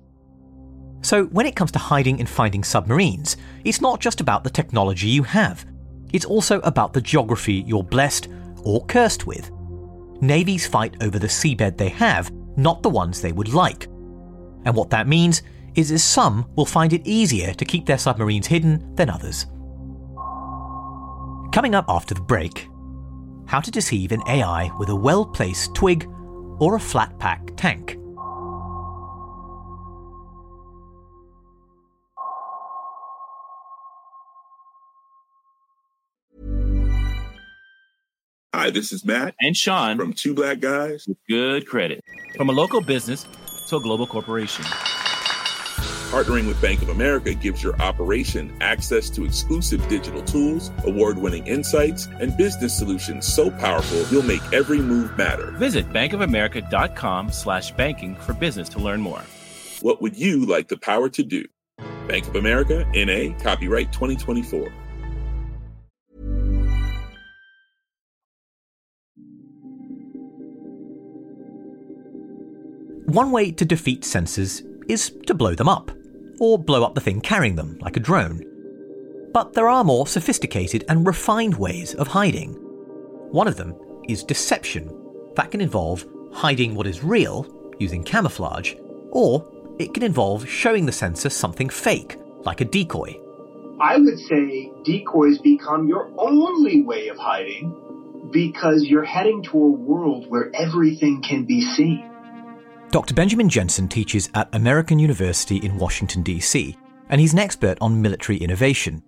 So, 1.02 1.26
when 1.26 1.46
it 1.46 1.56
comes 1.56 1.72
to 1.74 1.80
hiding 1.80 2.20
and 2.20 2.30
finding 2.30 2.64
submarines, 2.64 3.36
it's 3.66 3.82
not 3.82 4.00
just 4.00 4.22
about 4.22 4.44
the 4.44 4.50
technology 4.50 5.08
you 5.08 5.24
have, 5.24 5.66
it's 6.14 6.26
also 6.26 6.62
about 6.62 6.94
the 6.94 7.02
geography 7.02 7.64
you're 7.68 7.84
blessed 7.84 8.30
or 8.64 8.86
cursed 8.86 9.28
with. 9.28 9.52
Navies 10.22 10.66
fight 10.66 10.96
over 11.02 11.20
the 11.20 11.28
seabed 11.28 11.78
they 11.78 11.90
have, 11.90 12.32
not 12.56 12.84
the 12.84 12.90
ones 12.90 13.20
they 13.20 13.34
would 13.34 13.54
like. 13.54 13.86
And 14.66 14.76
what 14.76 14.92
that 14.92 15.08
means 15.08 15.42
is 15.76 15.90
that 15.90 16.00
some 16.00 16.50
will 16.56 16.66
find 16.66 16.94
it 16.94 17.06
easier 17.06 17.54
to 17.54 17.66
keep 17.66 17.86
their 17.86 17.98
submarines 17.98 18.48
hidden 18.48 18.96
than 18.96 19.10
others. 19.10 19.48
Coming 21.52 21.76
up 21.76 21.86
after 21.90 22.14
the 22.14 22.22
break, 22.22 22.70
how 23.46 23.60
to 23.60 23.72
deceive 23.72 24.12
an 24.12 24.22
AI 24.28 24.72
with 24.80 24.90
a 24.90 24.96
well 24.96 25.26
placed 25.26 25.76
twig 25.76 26.08
or 26.64 26.76
a 26.76 26.80
flat 26.80 27.20
pack 27.20 27.42
tank. 27.58 27.98
Hi, 38.54 38.70
this 38.70 38.94
is 38.94 39.04
Matt 39.04 39.36
and 39.42 39.58
Sean 39.58 39.98
from 39.98 40.14
Two 40.14 40.34
Black 40.34 40.62
Guys 40.62 41.06
with 41.06 41.18
Good 41.28 41.68
Credit. 41.68 42.02
From 42.38 42.48
a 42.48 42.54
local 42.54 42.80
business 42.80 43.26
to 43.68 43.76
a 43.76 43.82
global 43.82 44.08
corporation. 44.08 44.64
Partnering 46.14 46.48
with 46.48 46.62
Bank 46.62 46.84
of 46.84 46.90
America 46.90 47.34
gives 47.34 47.64
your 47.64 47.76
operation 47.82 48.56
access 48.62 49.10
to 49.10 49.26
exclusive 49.26 49.88
digital 49.88 50.22
tools, 50.22 50.70
award 50.84 51.18
winning 51.18 51.48
insights, 51.48 52.06
and 52.06 52.38
business 52.38 52.78
solutions 52.78 53.26
so 53.26 53.50
powerful 53.50 54.06
you'll 54.12 54.22
make 54.22 54.44
every 54.54 54.78
move 54.78 55.18
matter. 55.18 55.50
Visit 55.54 55.92
bankofamerica.com 55.92 57.32
slash 57.32 57.72
banking 57.72 58.16
for 58.18 58.34
business 58.34 58.70
to 58.70 58.80
learn 58.80 59.02
more. 59.02 59.24
What 59.82 60.04
would 60.04 60.16
you 60.16 60.46
like 60.46 60.68
the 60.68 60.78
power 60.78 61.10
to 61.10 61.24
do? 61.24 61.48
Bank 62.08 62.28
of 62.28 62.36
America, 62.36 62.86
NA, 62.94 63.36
copyright 63.42 63.92
2024. 63.92 64.72
One 73.08 73.32
way 73.32 73.50
to 73.50 73.66
defeat 73.66 74.04
sensors 74.04 74.64
is 74.88 75.12
to 75.28 75.34
blow 75.34 75.56
them 75.56 75.70
up, 75.70 75.92
or 76.44 76.60
blow 76.60 76.84
up 76.84 76.94
the 76.94 77.00
thing 77.00 77.22
carrying 77.22 77.56
them, 77.56 77.78
like 77.80 77.96
a 77.96 78.02
drone. 78.02 78.44
But 79.34 79.54
there 79.54 79.70
are 79.70 79.86
more 79.86 80.06
sophisticated 80.06 80.84
and 80.90 81.08
refined 81.08 81.56
ways 81.56 81.96
of 81.96 82.08
hiding. 82.08 82.52
One 83.32 83.48
of 83.48 83.56
them 83.56 83.74
is 84.10 84.26
deception. 84.26 84.92
That 85.38 85.52
can 85.52 85.62
involve 85.62 86.06
hiding 86.34 86.76
what 86.76 86.86
is 86.86 87.02
real, 87.02 87.48
using 87.80 88.04
camouflage, 88.04 88.76
or 89.12 89.50
it 89.80 89.94
can 89.94 90.04
involve 90.04 90.48
showing 90.50 90.86
the 90.86 90.92
sensor 90.92 91.30
something 91.30 91.70
fake, 91.70 92.18
like 92.42 92.60
a 92.60 92.66
decoy. 92.66 93.18
I 93.80 93.98
would 93.98 94.20
say 94.20 94.70
decoys 94.84 95.40
become 95.40 95.88
your 95.88 96.12
only 96.18 96.82
way 96.82 97.08
of 97.08 97.16
hiding 97.18 98.30
because 98.34 98.84
you're 98.84 99.06
heading 99.06 99.44
to 99.44 99.58
a 99.58 99.72
world 99.72 100.26
where 100.30 100.52
everything 100.54 101.24
can 101.28 101.46
be 101.46 101.62
seen. 101.62 102.13
Dr. 102.94 103.16
Benjamin 103.16 103.50
Jensen 103.50 103.88
teaches 103.88 104.30
at 104.36 104.54
American 104.54 105.00
University 105.00 105.58
in 105.58 105.80
Washington, 105.80 106.22
D.C., 106.22 106.78
and 107.10 107.20
he's 107.20 107.34
an 107.34 107.40
expert 107.40 107.76
on 107.82 108.00
military 108.00 108.38
innovation. 108.38 109.02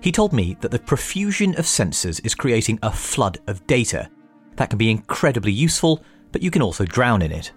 He 0.00 0.10
told 0.10 0.32
me 0.32 0.56
that 0.60 0.72
the 0.72 0.80
profusion 0.80 1.54
of 1.56 1.66
sensors 1.66 2.20
is 2.26 2.34
creating 2.34 2.80
a 2.82 2.90
flood 2.90 3.38
of 3.46 3.64
data 3.68 4.10
that 4.56 4.70
can 4.70 4.76
be 4.76 4.90
incredibly 4.90 5.52
useful, 5.52 6.02
but 6.32 6.42
you 6.42 6.50
can 6.50 6.60
also 6.60 6.84
drown 6.84 7.22
in 7.22 7.30
it. 7.30 7.52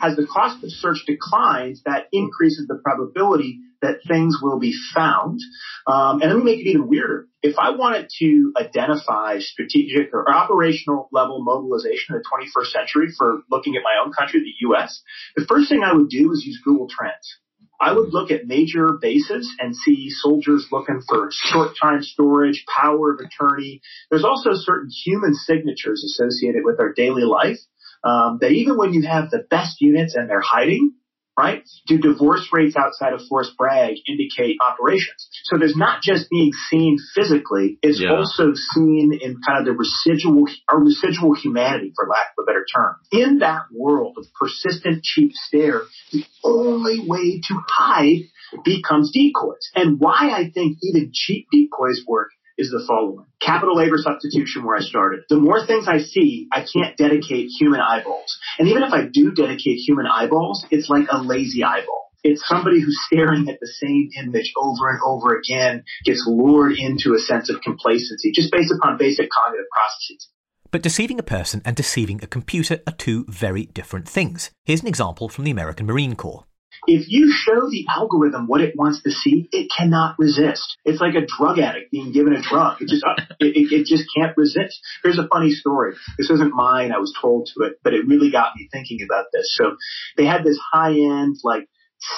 As 0.00 0.16
the 0.16 0.26
cost 0.26 0.64
of 0.64 0.72
search 0.72 1.04
declines, 1.06 1.82
that 1.82 2.08
increases 2.10 2.68
the 2.68 2.76
probability 2.76 3.60
that 3.82 4.00
things 4.06 4.38
will 4.42 4.58
be 4.58 4.74
found. 4.94 5.40
Um, 5.86 6.20
and 6.20 6.30
let 6.30 6.38
me 6.38 6.44
make 6.44 6.60
it 6.60 6.68
even 6.68 6.88
weirder. 6.88 7.26
If 7.42 7.58
I 7.58 7.70
wanted 7.70 8.10
to 8.18 8.52
identify 8.58 9.38
strategic 9.38 10.12
or 10.12 10.30
operational 10.30 11.08
level 11.12 11.42
mobilization 11.42 12.14
in 12.14 12.22
the 12.22 12.24
21st 12.24 12.70
century 12.70 13.08
for 13.16 13.42
looking 13.50 13.76
at 13.76 13.82
my 13.82 14.02
own 14.04 14.12
country, 14.12 14.40
the 14.40 14.66
U.S., 14.68 15.02
the 15.36 15.46
first 15.46 15.68
thing 15.68 15.82
I 15.82 15.94
would 15.94 16.10
do 16.10 16.32
is 16.32 16.44
use 16.44 16.60
Google 16.64 16.88
Trends. 16.88 17.38
I 17.80 17.94
would 17.94 18.12
look 18.12 18.30
at 18.30 18.46
major 18.46 18.98
bases 19.00 19.50
and 19.58 19.74
see 19.74 20.10
soldiers 20.10 20.66
looking 20.70 21.00
for 21.08 21.30
short 21.32 21.72
time 21.80 22.02
storage, 22.02 22.64
power 22.66 23.14
of 23.14 23.20
attorney. 23.20 23.80
There's 24.10 24.24
also 24.24 24.50
certain 24.52 24.90
human 25.04 25.34
signatures 25.34 26.04
associated 26.04 26.62
with 26.64 26.78
our 26.78 26.92
daily 26.92 27.22
life 27.22 27.58
um, 28.04 28.38
that 28.42 28.50
even 28.50 28.76
when 28.76 28.92
you 28.92 29.06
have 29.08 29.30
the 29.30 29.46
best 29.48 29.80
units 29.80 30.14
and 30.14 30.28
they're 30.28 30.42
hiding, 30.44 30.92
right? 31.38 31.62
Do 31.86 31.98
divorce 31.98 32.48
rates 32.52 32.76
outside 32.76 33.12
of 33.12 33.20
Fort 33.28 33.46
Bragg 33.56 33.96
indicate 34.08 34.56
operations? 34.60 35.28
So 35.44 35.58
there's 35.58 35.76
not 35.76 36.02
just 36.02 36.28
being 36.30 36.52
seen 36.70 36.98
physically, 37.14 37.78
it's 37.82 38.00
yeah. 38.00 38.14
also 38.14 38.52
seen 38.74 39.18
in 39.20 39.36
kind 39.46 39.60
of 39.60 39.64
the 39.64 39.72
residual, 39.72 40.46
or 40.70 40.80
residual 40.80 41.34
humanity, 41.34 41.92
for 41.94 42.06
lack 42.08 42.32
of 42.38 42.42
a 42.42 42.46
better 42.46 42.64
term. 42.74 42.96
In 43.12 43.38
that 43.38 43.62
world 43.72 44.16
of 44.18 44.26
persistent 44.38 45.02
cheap 45.02 45.32
stare, 45.34 45.82
the 46.12 46.24
only 46.44 47.00
way 47.06 47.40
to 47.48 47.60
hide 47.68 48.28
becomes 48.64 49.12
decoys. 49.12 49.70
And 49.74 49.98
why 49.98 50.32
I 50.32 50.50
think 50.52 50.78
even 50.82 51.10
cheap 51.12 51.46
decoys 51.52 52.02
work 52.06 52.30
is 52.60 52.70
the 52.70 52.84
following. 52.86 53.24
Capital 53.40 53.74
labor 53.74 53.96
substitution 53.96 54.64
where 54.64 54.76
I 54.76 54.80
started. 54.80 55.20
The 55.28 55.40
more 55.40 55.66
things 55.66 55.88
I 55.88 55.98
see, 55.98 56.46
I 56.52 56.64
can't 56.70 56.96
dedicate 56.96 57.48
human 57.58 57.80
eyeballs. 57.80 58.38
And 58.58 58.68
even 58.68 58.82
if 58.82 58.92
I 58.92 59.06
do 59.10 59.32
dedicate 59.32 59.78
human 59.78 60.06
eyeballs, 60.06 60.66
it's 60.70 60.90
like 60.90 61.06
a 61.10 61.22
lazy 61.22 61.64
eyeball. 61.64 62.12
It's 62.22 62.46
somebody 62.46 62.80
who's 62.82 63.00
staring 63.06 63.48
at 63.48 63.58
the 63.60 63.66
same 63.66 64.10
image 64.22 64.52
over 64.56 64.90
and 64.90 65.00
over 65.04 65.38
again, 65.38 65.84
gets 66.04 66.24
lured 66.26 66.72
into 66.76 67.14
a 67.14 67.18
sense 67.18 67.48
of 67.48 67.62
complacency 67.62 68.30
just 68.32 68.52
based 68.52 68.72
upon 68.76 68.98
basic 68.98 69.30
cognitive 69.30 69.66
processes. 69.72 70.28
But 70.70 70.82
deceiving 70.82 71.18
a 71.18 71.24
person 71.24 71.62
and 71.64 71.74
deceiving 71.74 72.22
a 72.22 72.26
computer 72.26 72.80
are 72.86 72.92
two 72.92 73.24
very 73.28 73.66
different 73.66 74.06
things. 74.06 74.50
Here's 74.64 74.82
an 74.82 74.88
example 74.88 75.28
from 75.28 75.44
the 75.44 75.50
American 75.50 75.86
Marine 75.86 76.14
Corps. 76.14 76.44
If 76.86 77.08
you 77.08 77.32
show 77.32 77.68
the 77.68 77.86
algorithm 77.88 78.46
what 78.46 78.60
it 78.60 78.74
wants 78.76 79.02
to 79.02 79.10
see, 79.10 79.48
it 79.52 79.70
cannot 79.76 80.16
resist. 80.18 80.76
It's 80.84 81.00
like 81.00 81.14
a 81.14 81.26
drug 81.26 81.58
addict 81.58 81.90
being 81.90 82.12
given 82.12 82.32
a 82.32 82.42
drug. 82.42 82.80
It 82.80 82.88
just, 82.88 83.04
uh, 83.06 83.14
it, 83.38 83.72
it 83.72 83.86
just 83.86 84.04
can't 84.16 84.36
resist. 84.36 84.80
Here's 85.02 85.18
a 85.18 85.28
funny 85.28 85.50
story. 85.50 85.94
This 86.18 86.30
isn't 86.30 86.54
mine. 86.54 86.92
I 86.92 86.98
was 86.98 87.16
told 87.20 87.50
to 87.54 87.64
it, 87.64 87.74
but 87.82 87.94
it 87.94 88.06
really 88.06 88.30
got 88.30 88.56
me 88.56 88.68
thinking 88.72 89.00
about 89.04 89.26
this. 89.32 89.54
So 89.56 89.76
they 90.16 90.26
had 90.26 90.44
this 90.44 90.58
high 90.72 90.92
end, 90.92 91.36
like, 91.44 91.68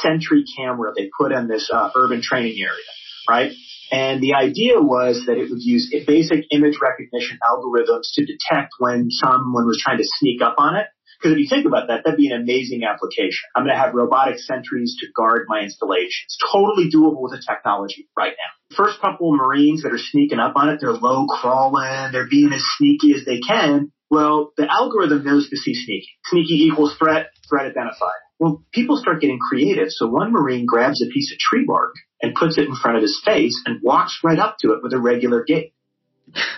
Sentry 0.01 0.44
camera 0.57 0.92
they 0.96 1.11
put 1.18 1.33
in 1.33 1.48
this 1.48 1.68
uh, 1.72 1.90
urban 1.96 2.22
training 2.22 2.57
area, 2.61 2.92
right? 3.29 3.53
And 3.90 4.22
the 4.22 4.35
idea 4.35 4.81
was 4.81 5.25
that 5.27 5.38
it 5.38 5.51
would 5.51 5.61
use 5.61 5.92
basic 6.07 6.46
image 6.51 6.79
recognition 6.81 7.38
algorithms 7.42 8.09
to 8.14 8.25
detect 8.25 8.75
when 8.79 9.11
someone 9.11 9.66
was 9.66 9.81
trying 9.83 9.98
to 9.98 10.05
sneak 10.07 10.40
up 10.40 10.55
on 10.57 10.77
it. 10.77 10.87
Because 11.22 11.35
if 11.35 11.38
you 11.38 11.48
think 11.48 11.66
about 11.66 11.87
that, 11.87 12.02
that'd 12.04 12.18
be 12.18 12.30
an 12.30 12.40
amazing 12.40 12.82
application. 12.82 13.38
I'm 13.54 13.62
going 13.62 13.74
to 13.76 13.80
have 13.80 13.94
robotic 13.94 14.40
sentries 14.40 14.96
to 15.00 15.06
guard 15.14 15.46
my 15.46 15.61
installation. 15.61 16.26
It's 16.26 16.38
Totally 16.50 16.90
doable 16.90 17.22
with 17.22 17.32
the 17.32 17.42
technology 17.46 18.08
right 18.16 18.32
now. 18.32 18.76
First 18.76 19.00
couple 19.00 19.32
of 19.32 19.38
Marines 19.38 19.85
that 19.85 19.92
are 19.92 19.98
sneaking 19.98 20.40
up 20.40 20.54
on 20.56 20.68
it, 20.68 20.80
they're 20.80 20.92
low 20.92 21.26
crawling, 21.26 22.11
they're 22.11 22.28
being 22.28 22.52
as 22.52 22.62
sneaky 22.76 23.14
as 23.14 23.24
they 23.24 23.38
can. 23.38 23.92
Well, 24.11 24.52
the 24.56 24.70
algorithm 24.70 25.24
knows 25.24 25.48
to 25.50 25.56
see 25.56 25.74
sneaky. 25.74 26.08
Sneaky 26.26 26.64
equals 26.64 26.96
threat, 26.98 27.28
threat 27.48 27.66
identified. 27.66 28.20
Well, 28.38 28.64
people 28.72 28.96
start 28.96 29.20
getting 29.20 29.38
creative. 29.38 29.88
So 29.90 30.08
one 30.08 30.32
Marine 30.32 30.66
grabs 30.66 31.00
a 31.02 31.06
piece 31.06 31.32
of 31.32 31.38
tree 31.38 31.64
bark 31.64 31.94
and 32.20 32.35
puts 32.35 32.58
it 32.58 32.66
in 32.66 32.74
front 32.74 32.96
of 32.96 33.02
his 33.02 33.22
face 33.24 33.58
and 33.64 33.80
walks 33.82 34.18
right 34.24 34.38
up 34.38 34.56
to 34.61 34.72
it 34.72 34.82
with 34.82 34.92
a 34.92 34.98
regular 34.98 35.44
gait. 35.44 35.74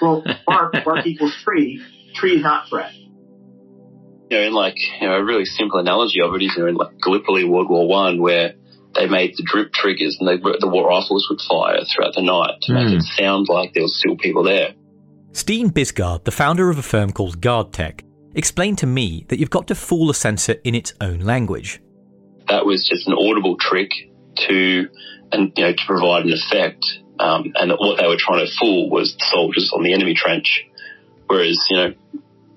Well, 0.01 0.25
bark, 0.47 0.75
bark 0.85 1.07
equals 1.07 1.37
tree, 1.45 1.83
tree 2.15 2.37
is 2.37 2.43
not 2.43 2.69
threat. 2.69 2.93
You 4.31 4.39
know, 4.39 4.47
in 4.47 4.53
like, 4.53 4.77
you 5.01 5.07
know, 5.07 5.15
a 5.15 5.25
really 5.25 5.45
simple 5.45 5.79
analogy 5.79 6.21
of 6.23 6.35
it 6.35 6.43
is, 6.43 6.55
you 6.57 6.63
know, 6.63 6.69
in 6.69 6.75
like 6.77 6.99
Gallipoli 7.01 7.45
World 7.45 7.69
War 7.69 7.87
One, 7.87 8.21
where 8.21 8.55
they 8.95 9.07
made 9.07 9.35
the 9.37 9.43
drip 9.45 9.73
triggers 9.73 10.17
and 10.19 10.29
they, 10.29 10.37
the 10.37 10.69
war 10.69 10.89
rifles 10.89 11.27
would 11.29 11.41
fire 11.41 11.81
throughout 11.85 12.15
the 12.15 12.23
night 12.23 12.61
to 12.63 12.73
mm. 12.73 12.75
make 12.77 12.95
it 12.95 13.05
hmm. 13.05 13.23
sound 13.23 13.49
like 13.49 13.75
there 13.75 13.83
was 13.83 13.99
still 13.99 14.17
people 14.17 14.45
there. 14.45 14.75
Steen 15.33 15.71
Bisgaard, 15.71 16.25
the 16.25 16.31
founder 16.31 16.71
of 16.71 16.79
a 16.79 16.83
firm 16.83 17.11
called 17.11 17.41
GaardTech, 17.41 18.03
explained 18.35 18.79
to 18.79 18.87
me 18.87 19.27
that 19.29 19.39
you've 19.39 19.51
got 19.51 19.67
to 19.67 19.75
fool 19.75 20.11
a 20.11 20.15
sensor 20.15 20.57
in 20.65 20.75
its 20.75 20.95
own 21.01 21.21
language. 21.21 21.81
That 22.49 22.65
was 22.65 22.87
just 22.89 23.09
an 23.09 23.15
audible 23.15 23.57
trick 23.59 23.91
to 24.47 24.89
and 25.33 25.53
you 25.57 25.65
know 25.65 25.73
to 25.73 25.83
provide 25.87 26.25
an 26.25 26.33
effect. 26.33 26.85
Um, 27.19 27.53
and 27.55 27.73
what 27.73 27.99
they 27.99 28.07
were 28.07 28.17
trying 28.19 28.47
to 28.47 28.53
fool 28.61 28.91
was 28.91 29.15
the 29.15 29.27
soldiers 29.31 29.73
on 29.75 29.83
the 29.83 29.93
enemy 29.93 30.15
trench. 30.15 30.65
Whereas 31.27 31.59
you 31.71 31.77
know 31.77 31.95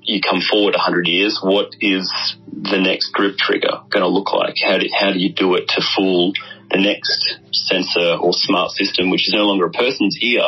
you 0.08 0.22
come 0.22 0.42
forward 0.42 0.74
100 0.74 1.08
years, 1.08 1.40
what 1.44 1.76
is 1.82 2.10
the 2.48 2.80
next 2.80 3.12
drip 3.14 3.38
trigger 3.38 3.84
going 3.90 4.04
to 4.04 4.08
look 4.08 4.32
like? 4.34 4.56
How 4.64 4.78
do, 4.78 4.88
how 4.98 5.12
do 5.12 5.20
you 5.20 5.34
do 5.34 5.56
it 5.56 5.68
to 5.70 5.82
fool 5.96 6.34
the 6.72 6.80
next 6.80 7.40
sensor 7.52 8.16
or 8.16 8.32
smart 8.34 8.72
system, 8.72 9.10
which 9.10 9.28
is 9.28 9.34
no 9.34 9.46
longer 9.46 9.66
a 9.66 9.72
person's 9.72 10.18
ear, 10.22 10.44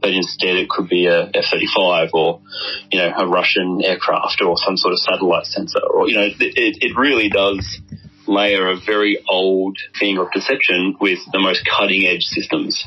but 0.00 0.10
instead 0.10 0.56
it 0.56 0.68
could 0.68 0.88
be 0.88 1.06
a 1.06 1.24
F-35 1.32 2.10
or, 2.14 2.40
you 2.90 2.98
know, 2.98 3.12
a 3.16 3.26
Russian 3.26 3.80
aircraft 3.82 4.40
or 4.42 4.56
some 4.56 4.76
sort 4.76 4.92
of 4.92 4.98
satellite 5.00 5.46
sensor 5.46 5.80
or, 5.80 6.08
you 6.08 6.14
know, 6.14 6.28
it, 6.28 6.34
it 6.38 6.96
really 6.96 7.28
does 7.28 7.80
layer 8.26 8.68
a 8.68 8.76
very 8.76 9.22
old 9.28 9.78
thing 9.98 10.18
of 10.18 10.30
deception 10.32 10.96
with 11.00 11.18
the 11.32 11.40
most 11.40 11.66
cutting 11.66 12.06
edge 12.06 12.22
systems. 12.22 12.84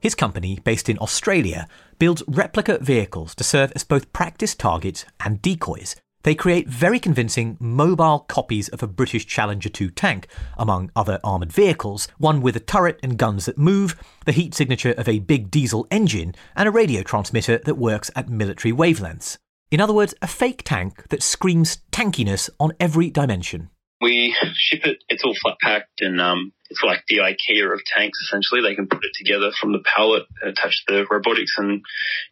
His 0.00 0.14
company, 0.14 0.60
based 0.64 0.88
in 0.88 0.98
Australia, 0.98 1.66
builds 2.00 2.24
replica 2.26 2.78
vehicles 2.78 3.36
to 3.36 3.44
serve 3.44 3.70
as 3.76 3.84
both 3.84 4.12
practice 4.12 4.56
targets 4.56 5.04
and 5.24 5.40
decoys. 5.40 5.94
They 6.22 6.34
create 6.34 6.68
very 6.68 6.98
convincing 6.98 7.56
mobile 7.60 8.20
copies 8.20 8.68
of 8.70 8.82
a 8.82 8.88
British 8.88 9.26
Challenger 9.26 9.68
2 9.68 9.90
tank, 9.90 10.26
among 10.58 10.90
other 10.96 11.20
armoured 11.22 11.52
vehicles, 11.52 12.08
one 12.18 12.40
with 12.40 12.56
a 12.56 12.60
turret 12.60 12.98
and 13.02 13.16
guns 13.16 13.46
that 13.46 13.56
move, 13.56 13.94
the 14.26 14.32
heat 14.32 14.54
signature 14.54 14.92
of 14.98 15.08
a 15.08 15.20
big 15.20 15.50
diesel 15.50 15.86
engine, 15.90 16.34
and 16.56 16.68
a 16.68 16.72
radio 16.72 17.02
transmitter 17.02 17.58
that 17.58 17.76
works 17.76 18.10
at 18.16 18.28
military 18.28 18.72
wavelengths. 18.72 19.38
In 19.70 19.80
other 19.80 19.94
words, 19.94 20.14
a 20.20 20.26
fake 20.26 20.62
tank 20.64 21.08
that 21.10 21.22
screams 21.22 21.78
tankiness 21.92 22.50
on 22.58 22.72
every 22.80 23.08
dimension 23.10 23.70
we 24.00 24.34
ship 24.54 24.80
it. 24.84 25.04
It's 25.08 25.24
all 25.24 25.34
flat 25.40 25.58
packed 25.60 26.00
and 26.00 26.20
um, 26.20 26.52
it's 26.70 26.82
like 26.82 27.04
the 27.08 27.18
IKEA 27.18 27.72
of 27.72 27.80
tanks. 27.84 28.18
Essentially, 28.26 28.62
they 28.62 28.74
can 28.74 28.86
put 28.86 29.04
it 29.04 29.12
together 29.16 29.50
from 29.60 29.72
the 29.72 29.82
pallet, 29.84 30.24
attach 30.42 30.84
the 30.86 31.04
robotics, 31.10 31.56
and 31.58 31.82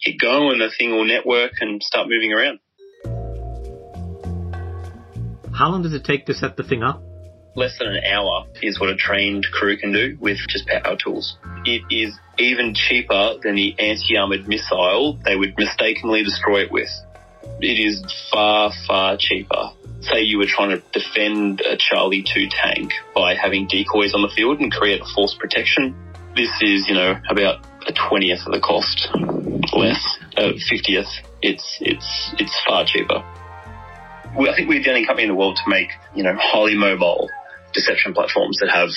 hit 0.01 0.19
go, 0.21 0.51
and 0.51 0.61
the 0.61 0.71
thing 0.77 0.93
will 0.93 1.05
network 1.05 1.53
and 1.61 1.83
start 1.83 2.09
moving 2.09 2.33
around. 2.33 2.61
How 5.53 5.71
long 5.71 5.83
does 5.83 5.93
it 5.93 6.05
take 6.05 6.27
to 6.27 6.35
set 6.35 6.57
the 6.57 6.63
thing 6.63 6.83
up? 6.83 7.03
Less 7.57 7.77
than 7.79 7.89
an 7.89 8.05
hour 8.05 8.47
is 8.63 8.79
what 8.79 8.91
a 8.91 8.97
trained 8.97 9.45
crew 9.53 9.77
can 9.77 9.93
do 9.93 10.17
with 10.21 10.39
just 10.49 10.69
power 10.69 10.97
tools. 10.97 11.37
It 11.65 11.83
is 11.91 12.17
even 12.39 12.75
cheaper 12.75 13.35
than 13.43 13.57
the 13.57 13.75
anti-armored 13.77 14.47
missile 14.47 15.19
they 15.25 15.35
would 15.35 15.55
mistakenly 15.59 16.23
destroy 16.23 16.63
it 16.63 16.71
with. 16.71 16.89
It 17.61 17.85
is 17.85 18.05
far, 18.31 18.71
far 18.87 19.17
cheaper 19.19 19.73
say 20.01 20.23
you 20.23 20.39
were 20.39 20.47
trying 20.47 20.71
to 20.71 20.83
defend 20.93 21.61
a 21.61 21.77
Charlie 21.77 22.23
2 22.23 22.49
tank 22.51 22.93
by 23.15 23.35
having 23.35 23.67
decoys 23.67 24.15
on 24.15 24.23
the 24.23 24.33
field 24.35 24.61
and 24.61 24.73
create 24.73 25.01
a 25.01 25.05
force 25.15 25.37
protection. 25.39 25.95
This 26.37 26.51
is, 26.61 26.89
you 26.89 26.95
know, 26.95 27.19
about 27.29 27.67
a 27.87 27.93
20th 27.93 28.47
of 28.47 28.53
the 28.53 28.61
cost, 28.61 29.09
less, 29.73 30.19
a 30.37 30.55
50th. 30.55 31.11
It's, 31.43 31.79
it's, 31.81 32.35
it's 32.39 32.63
far 32.67 32.85
cheaper. 32.85 33.25
I 34.39 34.55
think 34.55 34.69
we're 34.69 34.83
the 34.83 34.91
only 34.91 35.07
company 35.07 35.25
in 35.25 35.31
the 35.31 35.35
world 35.35 35.59
to 35.65 35.71
make, 35.71 35.89
you 36.15 36.23
know, 36.23 36.37
highly 36.39 36.77
mobile 36.77 37.29
deception 37.73 38.15
platforms 38.15 38.59
that 38.61 38.71
have 38.71 38.91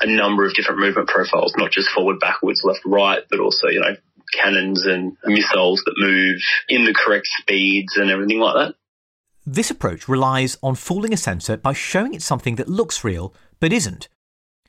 a 0.00 0.06
number 0.06 0.44
of 0.44 0.54
different 0.54 0.80
movement 0.80 1.08
profiles, 1.08 1.54
not 1.56 1.70
just 1.70 1.88
forward, 1.90 2.20
backwards, 2.20 2.60
left, 2.64 2.80
right, 2.84 3.22
but 3.30 3.40
also, 3.40 3.68
you 3.68 3.80
know, 3.80 3.96
cannons 4.32 4.84
and 4.86 5.16
missiles 5.24 5.82
that 5.84 5.94
move 5.96 6.38
in 6.68 6.84
the 6.84 6.94
correct 6.94 7.26
speeds 7.40 7.96
and 7.96 8.10
everything 8.10 8.40
like 8.40 8.54
that. 8.54 8.74
This 9.46 9.70
approach 9.70 10.08
relies 10.08 10.56
on 10.62 10.74
fooling 10.74 11.12
a 11.12 11.18
sensor 11.18 11.58
by 11.58 11.74
showing 11.74 12.14
it 12.14 12.22
something 12.22 12.56
that 12.56 12.68
looks 12.68 13.04
real 13.04 13.34
but 13.60 13.74
isn't. 13.74 14.08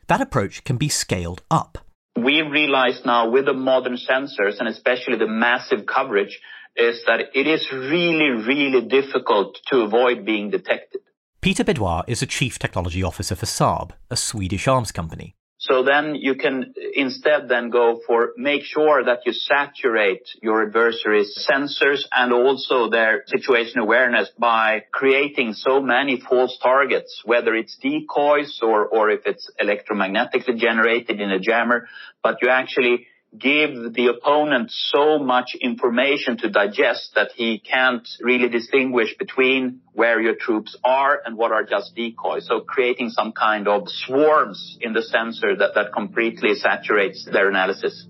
That 0.07 0.19
approach 0.19 0.65
can 0.65 0.75
be 0.75 0.89
scaled 0.89 1.43
up. 1.49 1.77
We 2.17 2.41
realize 2.41 3.01
now 3.05 3.29
with 3.29 3.45
the 3.45 3.53
modern 3.53 3.95
sensors 3.95 4.59
and 4.59 4.67
especially 4.67 5.17
the 5.17 5.27
massive 5.27 5.85
coverage 5.85 6.41
is 6.75 7.01
that 7.07 7.21
it 7.33 7.47
is 7.47 7.71
really, 7.71 8.31
really 8.31 8.81
difficult 8.81 9.59
to 9.67 9.81
avoid 9.81 10.25
being 10.25 10.49
detected. 10.49 11.01
Petter 11.41 11.63
Bedoire 11.63 12.03
is 12.07 12.21
a 12.21 12.25
chief 12.25 12.59
technology 12.59 13.01
officer 13.01 13.35
for 13.35 13.45
Saab, 13.45 13.91
a 14.09 14.17
Swedish 14.17 14.67
arms 14.67 14.91
company. 14.91 15.35
So 15.57 15.83
then 15.83 16.15
you 16.15 16.35
can 16.35 16.73
instead 16.93 17.47
then 17.47 17.69
go 17.69 18.01
for 18.05 18.33
make 18.35 18.63
sure 18.63 19.03
that 19.05 19.19
you 19.25 19.31
saturate 19.31 20.27
your 20.41 20.63
adversary's 20.63 21.47
sensors 21.49 22.01
and 22.11 22.33
also 22.33 22.89
their 22.89 23.23
situation 23.27 23.79
awareness 23.79 24.29
by 24.37 24.83
creating 24.91 25.53
so 25.53 25.81
many 25.81 26.19
false 26.19 26.57
targets, 26.61 27.21
whether 27.23 27.55
it's 27.55 27.77
decoys 27.77 28.59
or, 28.61 28.85
or 28.85 29.09
if 29.09 29.21
it's 29.25 29.49
electromagnetically 29.61 30.57
generated 30.57 31.21
in 31.21 31.31
a 31.31 31.39
jammer, 31.39 31.87
but 32.21 32.37
you 32.41 32.49
actually 32.49 33.07
give 33.39 33.93
the 33.93 34.07
opponent 34.07 34.71
so 34.71 35.19
much 35.19 35.55
information 35.59 36.37
to 36.37 36.49
digest 36.49 37.15
that 37.15 37.31
he 37.35 37.59
can't 37.59 38.07
really 38.21 38.49
distinguish 38.49 39.15
between 39.17 39.81
where 39.93 40.21
your 40.21 40.35
troops 40.35 40.75
are 40.83 41.21
and 41.25 41.37
what 41.37 41.51
are 41.51 41.63
just 41.63 41.95
decoys. 41.95 42.47
So 42.47 42.61
creating 42.61 43.09
some 43.09 43.31
kind 43.31 43.67
of 43.67 43.83
swarms 43.87 44.77
in 44.81 44.93
the 44.93 45.01
sensor 45.01 45.55
that, 45.55 45.75
that 45.75 45.93
completely 45.93 46.55
saturates 46.55 47.25
their 47.25 47.49
analysis. 47.49 48.07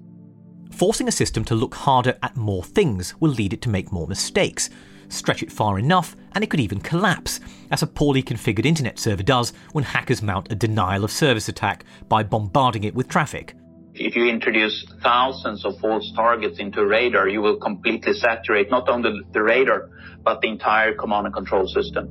Forcing 0.72 1.08
a 1.08 1.12
system 1.12 1.46
to 1.46 1.56
look 1.56 1.76
harder 1.76 2.18
at 2.22 2.36
more 2.36 2.64
things 2.64 3.16
will 3.20 3.32
lead 3.32 3.54
it 3.54 3.62
to 3.64 3.70
make 3.70 3.92
more 3.92 4.08
mistakes. 4.08 4.70
Stretch 5.08 5.44
it 5.44 5.52
far 5.52 5.78
enough, 5.78 6.16
and 6.34 6.44
it 6.44 6.50
could 6.50 6.60
even 6.60 6.82
collapse, 6.82 7.40
as 7.72 7.84
a 7.84 7.88
poorly 7.88 8.24
configured 8.24 8.66
internet 8.66 8.98
server 8.98 9.24
does 9.24 9.54
when 9.72 9.84
hackers 9.84 10.22
mount 10.22 10.52
a 10.52 10.56
denial 10.56 11.04
of 11.04 11.12
service 11.12 11.48
attack 11.48 11.86
by 12.10 12.24
bombarding 12.24 12.84
it 12.84 12.96
with 12.96 13.08
traffic. 13.08 13.56
If 13.98 14.16
you 14.16 14.26
introduce 14.28 14.86
thousands 15.02 15.64
of 15.64 15.80
false 15.80 16.12
targets 16.16 16.60
into 16.60 16.86
radar, 16.86 17.30
you 17.30 17.42
will 17.42 17.58
completely 17.58 18.14
saturate 18.14 18.70
not 18.70 18.90
only 18.90 19.22
the 19.32 19.42
radar, 19.42 19.90
but 20.22 20.42
the 20.42 20.50
entire 20.50 20.94
command 20.94 21.28
and 21.28 21.34
control 21.34 21.66
system. 21.66 22.08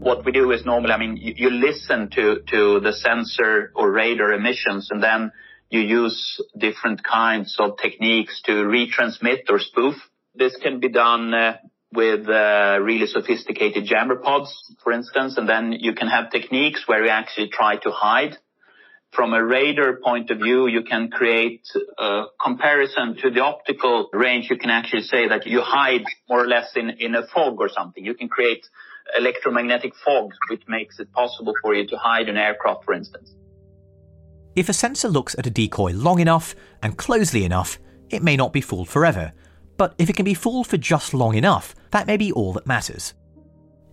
What 0.00 0.24
we 0.24 0.32
do 0.32 0.50
is 0.52 0.64
normally, 0.64 0.92
I 0.92 0.96
mean, 0.96 1.18
you, 1.18 1.34
you 1.36 1.50
listen 1.50 2.08
to, 2.14 2.40
to 2.48 2.80
the 2.80 2.92
sensor 2.92 3.72
or 3.74 3.90
radar 3.92 4.32
emissions 4.32 4.88
and 4.90 5.02
then 5.02 5.32
you 5.68 5.80
use 5.80 6.40
different 6.56 7.04
kinds 7.04 7.56
of 7.58 7.76
techniques 7.76 8.40
to 8.46 8.52
retransmit 8.52 9.50
or 9.50 9.58
spoof. 9.58 9.96
This 10.34 10.56
can 10.62 10.80
be 10.80 10.88
done 10.88 11.34
uh, 11.34 11.56
with 11.92 12.26
uh, 12.26 12.78
really 12.80 13.06
sophisticated 13.06 13.84
jammer 13.84 14.16
pods, 14.16 14.50
for 14.82 14.92
instance, 14.92 15.36
and 15.36 15.48
then 15.48 15.72
you 15.72 15.94
can 15.94 16.08
have 16.08 16.30
techniques 16.30 16.84
where 16.86 17.04
you 17.04 17.10
actually 17.10 17.48
try 17.48 17.76
to 17.76 17.90
hide 17.90 18.38
from 19.12 19.32
a 19.32 19.42
radar 19.42 19.96
point 19.96 20.30
of 20.30 20.38
view, 20.38 20.66
you 20.66 20.82
can 20.82 21.10
create 21.10 21.66
a 21.98 22.24
comparison 22.42 23.16
to 23.22 23.30
the 23.30 23.40
optical 23.40 24.08
range. 24.12 24.48
You 24.50 24.58
can 24.58 24.70
actually 24.70 25.02
say 25.02 25.28
that 25.28 25.46
you 25.46 25.60
hide 25.62 26.04
more 26.28 26.44
or 26.44 26.46
less 26.46 26.76
in, 26.76 26.90
in 26.90 27.14
a 27.14 27.26
fog 27.26 27.56
or 27.58 27.68
something. 27.68 28.04
You 28.04 28.14
can 28.14 28.28
create 28.28 28.66
electromagnetic 29.16 29.94
fog, 30.04 30.32
which 30.50 30.62
makes 30.68 30.98
it 31.00 31.10
possible 31.12 31.54
for 31.62 31.74
you 31.74 31.86
to 31.88 31.96
hide 31.96 32.28
an 32.28 32.36
aircraft, 32.36 32.84
for 32.84 32.92
instance. 32.94 33.34
If 34.54 34.68
a 34.68 34.72
sensor 34.72 35.08
looks 35.08 35.34
at 35.38 35.46
a 35.46 35.50
decoy 35.50 35.92
long 35.92 36.20
enough 36.20 36.54
and 36.82 36.96
closely 36.96 37.44
enough, 37.44 37.78
it 38.10 38.22
may 38.22 38.36
not 38.36 38.52
be 38.52 38.60
fooled 38.60 38.88
forever. 38.88 39.32
But 39.76 39.94
if 39.98 40.10
it 40.10 40.16
can 40.16 40.24
be 40.24 40.34
fooled 40.34 40.66
for 40.66 40.76
just 40.76 41.14
long 41.14 41.34
enough, 41.34 41.74
that 41.92 42.06
may 42.06 42.16
be 42.16 42.32
all 42.32 42.52
that 42.54 42.66
matters. 42.66 43.14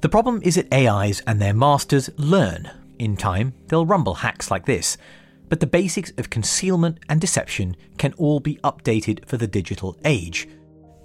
The 0.02 0.10
problem 0.10 0.42
is 0.44 0.56
that 0.56 0.74
AIs 0.74 1.22
and 1.26 1.40
their 1.40 1.54
masters 1.54 2.10
learn. 2.18 2.70
In 3.00 3.18
time, 3.18 3.54
they'll 3.68 3.86
rumble 3.86 4.16
hacks 4.16 4.50
like 4.50 4.66
this. 4.66 4.98
But 5.50 5.60
the 5.60 5.68
basics 5.68 6.12
of 6.18 6.30
concealment 6.30 7.00
and 7.08 7.22
deception 7.22 7.76
can 7.98 8.14
all 8.14 8.40
be 8.40 8.56
updated 8.64 9.28
for 9.28 9.38
the 9.38 9.48
digital 9.48 9.98
age. 10.04 10.48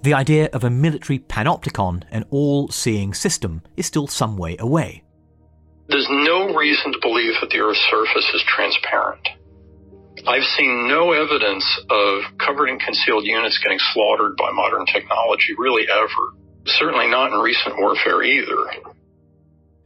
The 0.03 0.15
idea 0.15 0.49
of 0.51 0.63
a 0.63 0.69
military 0.69 1.19
panopticon, 1.19 2.03
an 2.09 2.25
all 2.31 2.69
seeing 2.69 3.13
system, 3.13 3.61
is 3.77 3.85
still 3.85 4.07
some 4.07 4.35
way 4.35 4.55
away. 4.57 5.03
There's 5.89 6.07
no 6.09 6.55
reason 6.55 6.93
to 6.93 6.99
believe 7.01 7.33
that 7.41 7.49
the 7.51 7.59
Earth's 7.59 7.85
surface 7.91 8.31
is 8.33 8.43
transparent. 8.47 9.27
I've 10.27 10.43
seen 10.57 10.87
no 10.87 11.11
evidence 11.11 11.65
of 11.89 12.21
covered 12.39 12.69
and 12.69 12.79
concealed 12.79 13.25
units 13.25 13.59
getting 13.61 13.79
slaughtered 13.93 14.37
by 14.37 14.51
modern 14.51 14.85
technology, 14.85 15.53
really 15.57 15.87
ever. 15.89 16.33
Certainly 16.65 17.09
not 17.09 17.33
in 17.33 17.39
recent 17.39 17.75
warfare 17.77 18.23
either. 18.23 18.90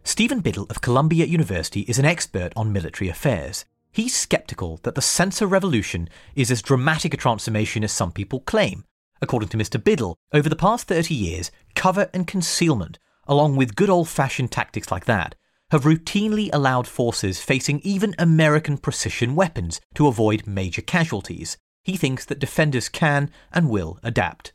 Stephen 0.07 0.39
Biddle 0.39 0.67
of 0.69 0.81
Columbia 0.81 1.25
University 1.25 1.81
is 1.81 1.97
an 1.97 2.05
expert 2.05 2.53
on 2.55 2.71
military 2.71 3.09
affairs. 3.09 3.65
He's 3.91 4.15
skeptical 4.15 4.79
that 4.83 4.93
the 4.93 5.01
sensor 5.01 5.47
revolution 5.47 6.09
is 6.35 6.51
as 6.51 6.61
dramatic 6.61 7.15
a 7.15 7.17
transformation 7.17 7.83
as 7.83 7.91
some 7.91 8.11
people 8.11 8.41
claim. 8.41 8.85
According 9.19 9.49
to 9.49 9.57
Mr. 9.57 9.83
Biddle, 9.83 10.15
over 10.31 10.47
the 10.47 10.55
past 10.55 10.87
30 10.87 11.15
years, 11.15 11.49
cover 11.73 12.07
and 12.13 12.27
concealment, 12.27 12.99
along 13.27 13.55
with 13.55 13.75
good 13.75 13.89
old 13.89 14.07
fashioned 14.07 14.51
tactics 14.51 14.91
like 14.91 15.05
that, 15.05 15.33
have 15.71 15.85
routinely 15.85 16.51
allowed 16.53 16.87
forces 16.87 17.41
facing 17.41 17.79
even 17.79 18.13
American 18.19 18.77
precision 18.77 19.33
weapons 19.33 19.81
to 19.95 20.05
avoid 20.07 20.45
major 20.45 20.83
casualties. 20.83 21.57
He 21.83 21.97
thinks 21.97 22.25
that 22.25 22.37
defenders 22.37 22.89
can 22.89 23.31
and 23.51 23.71
will 23.71 23.97
adapt. 24.03 24.53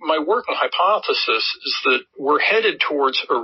My 0.00 0.18
working 0.18 0.54
hypothesis 0.56 1.44
is 1.66 1.76
that 1.84 2.00
we're 2.18 2.40
headed 2.40 2.80
towards 2.80 3.22
a 3.28 3.34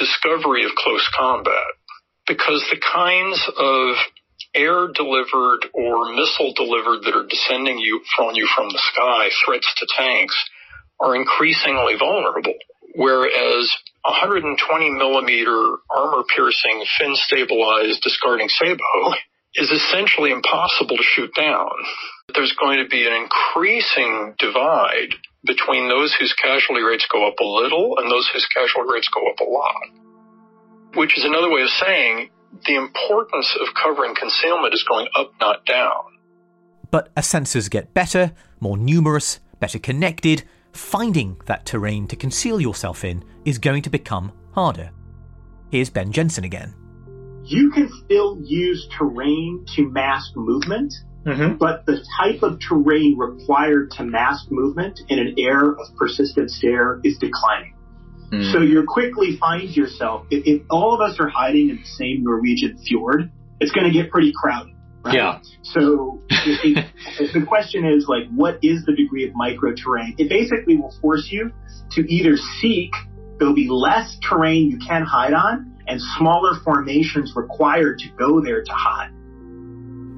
rediscovery 0.00 0.64
of 0.64 0.70
close 0.76 1.08
combat 1.16 1.74
because 2.26 2.64
the 2.70 2.80
kinds 2.80 3.42
of 3.58 3.96
air 4.54 4.88
delivered 4.94 5.66
or 5.74 6.12
missile 6.14 6.52
delivered 6.56 7.04
that 7.04 7.14
are 7.14 7.26
descending 7.28 7.78
you 7.78 8.00
from 8.16 8.34
you 8.34 8.48
from 8.56 8.68
the 8.68 8.82
sky, 8.92 9.28
threats 9.44 9.72
to 9.78 9.86
tanks, 9.96 10.36
are 11.00 11.16
increasingly 11.16 11.94
vulnerable. 11.98 12.54
Whereas 12.94 13.70
120 14.02 14.90
millimeter 14.90 15.76
armor 15.94 16.24
piercing 16.34 16.84
fin 16.98 17.14
stabilized 17.14 18.02
discarding 18.02 18.48
sabot 18.48 19.16
is 19.54 19.70
essentially 19.70 20.30
impossible 20.30 20.96
to 20.96 21.02
shoot 21.02 21.30
down. 21.36 21.70
There's 22.34 22.54
going 22.60 22.82
to 22.82 22.88
be 22.88 23.06
an 23.06 23.12
increasing 23.12 24.34
divide 24.38 25.14
between 25.44 25.88
those 25.88 26.14
whose 26.18 26.34
casualty 26.34 26.82
rates 26.82 27.06
go 27.10 27.26
up 27.26 27.38
a 27.40 27.44
little 27.44 27.98
and 27.98 28.10
those 28.10 28.28
whose 28.32 28.46
casualty 28.46 28.92
rates 28.92 29.08
go 29.12 29.26
up 29.28 29.40
a 29.40 29.44
lot. 29.44 30.94
Which 30.94 31.16
is 31.16 31.24
another 31.24 31.50
way 31.50 31.62
of 31.62 31.70
saying 31.70 32.30
the 32.66 32.76
importance 32.76 33.56
of 33.60 33.74
covering 33.74 34.14
concealment 34.14 34.74
is 34.74 34.84
going 34.88 35.08
up, 35.14 35.32
not 35.40 35.64
down. 35.64 36.18
But 36.90 37.10
as 37.16 37.26
sensors 37.26 37.70
get 37.70 37.94
better, 37.94 38.32
more 38.58 38.76
numerous, 38.76 39.38
better 39.60 39.78
connected, 39.78 40.42
finding 40.72 41.40
that 41.46 41.64
terrain 41.64 42.06
to 42.08 42.16
conceal 42.16 42.60
yourself 42.60 43.04
in 43.04 43.24
is 43.44 43.58
going 43.58 43.82
to 43.82 43.90
become 43.90 44.32
harder. 44.52 44.90
Here's 45.70 45.90
Ben 45.90 46.10
Jensen 46.12 46.44
again. 46.44 46.74
You 47.44 47.70
can 47.70 47.90
still 48.04 48.38
use 48.42 48.88
terrain 48.98 49.64
to 49.76 49.88
mask 49.88 50.36
movement, 50.36 50.92
mm-hmm. 51.24 51.56
but 51.56 51.86
the 51.86 52.04
type 52.18 52.42
of 52.42 52.58
terrain 52.60 53.16
required 53.18 53.90
to 53.92 54.04
mask 54.04 54.46
movement 54.50 55.00
in 55.08 55.18
an 55.18 55.34
air 55.38 55.70
of 55.70 55.94
persistent 55.96 56.50
stare 56.50 57.00
is 57.04 57.18
declining. 57.18 57.74
Mm. 58.32 58.52
So 58.52 58.60
you 58.60 58.84
quickly 58.86 59.36
find 59.38 59.68
yourself, 59.76 60.26
if, 60.30 60.44
if, 60.46 60.62
all 60.70 60.94
of 60.94 61.00
us 61.00 61.18
are 61.18 61.28
hiding 61.28 61.70
in 61.70 61.76
the 61.76 61.84
same 61.84 62.22
Norwegian 62.22 62.78
fjord, 62.78 63.30
it's 63.58 63.72
going 63.72 63.86
to 63.86 63.92
get 63.92 64.10
pretty 64.10 64.32
crowded. 64.34 64.74
Right? 65.02 65.14
Yeah. 65.14 65.40
So 65.62 66.22
it, 66.28 66.86
it, 67.18 67.32
the 67.32 67.44
question 67.46 67.84
is 67.84 68.06
like, 68.06 68.28
what 68.34 68.58
is 68.62 68.84
the 68.84 68.94
degree 68.94 69.26
of 69.26 69.34
micro 69.34 69.74
terrain? 69.74 70.14
It 70.18 70.28
basically 70.28 70.76
will 70.76 70.94
force 71.00 71.28
you 71.30 71.50
to 71.92 72.12
either 72.12 72.36
seek, 72.60 72.92
there'll 73.38 73.54
be 73.54 73.68
less 73.68 74.16
terrain 74.28 74.70
you 74.70 74.78
can 74.78 75.02
hide 75.02 75.32
on 75.32 75.78
and 75.88 76.00
smaller 76.18 76.60
formations 76.62 77.32
required 77.34 77.98
to 77.98 78.08
go 78.16 78.40
there 78.40 78.62
to 78.62 78.72
hide. 78.72 79.10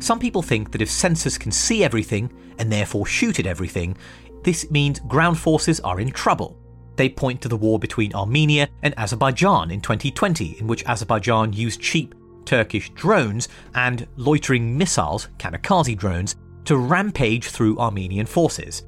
Some 0.03 0.19
people 0.19 0.43
think 0.43 0.73
that 0.73 0.83
if 0.83 0.89
sensors 0.89 1.39
can 1.39 1.53
see 1.53 1.85
everything 1.85 2.33
and 2.59 2.73
therefore 2.73 3.07
shoot 3.07 3.39
at 3.39 3.47
everything, 3.47 3.97
this 4.43 4.69
means 4.69 4.99
ground 4.99 5.39
forces 5.39 5.79
are 5.79 6.01
in 6.01 6.11
trouble. 6.11 6.59
They 6.97 7.09
point 7.09 7.41
to 7.43 7.49
the 7.49 7.57
war 7.57 7.79
between 7.79 8.13
Armenia 8.13 8.69
and 8.83 8.99
Azerbaijan 8.99 9.71
in 9.71 9.81
2020, 9.81 10.59
in 10.59 10.67
which 10.67 10.85
Azerbaijan 10.87 11.53
used 11.53 11.81
cheap 11.81 12.17
Turkish 12.45 12.91
drones 12.91 13.49
and 13.77 14.09
loitering 14.17 14.77
missiles, 14.77 15.29
kamikaze 15.39 15.97
drones, 15.97 16.35
to 16.65 16.79
rampage 16.79 17.47
through 17.47 17.79
Armenian 17.79 18.27
forces. 18.27 18.83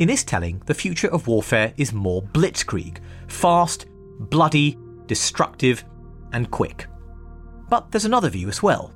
In 0.00 0.08
this 0.08 0.24
telling, 0.24 0.60
the 0.66 0.74
future 0.74 1.12
of 1.12 1.28
warfare 1.28 1.72
is 1.76 1.92
more 1.92 2.20
blitzkrieg 2.20 2.98
fast, 3.28 3.86
bloody, 4.18 4.76
destructive, 5.06 5.84
and 6.32 6.50
quick. 6.50 6.88
But 7.70 7.92
there's 7.92 8.06
another 8.06 8.28
view 8.28 8.48
as 8.48 8.60
well. 8.60 8.92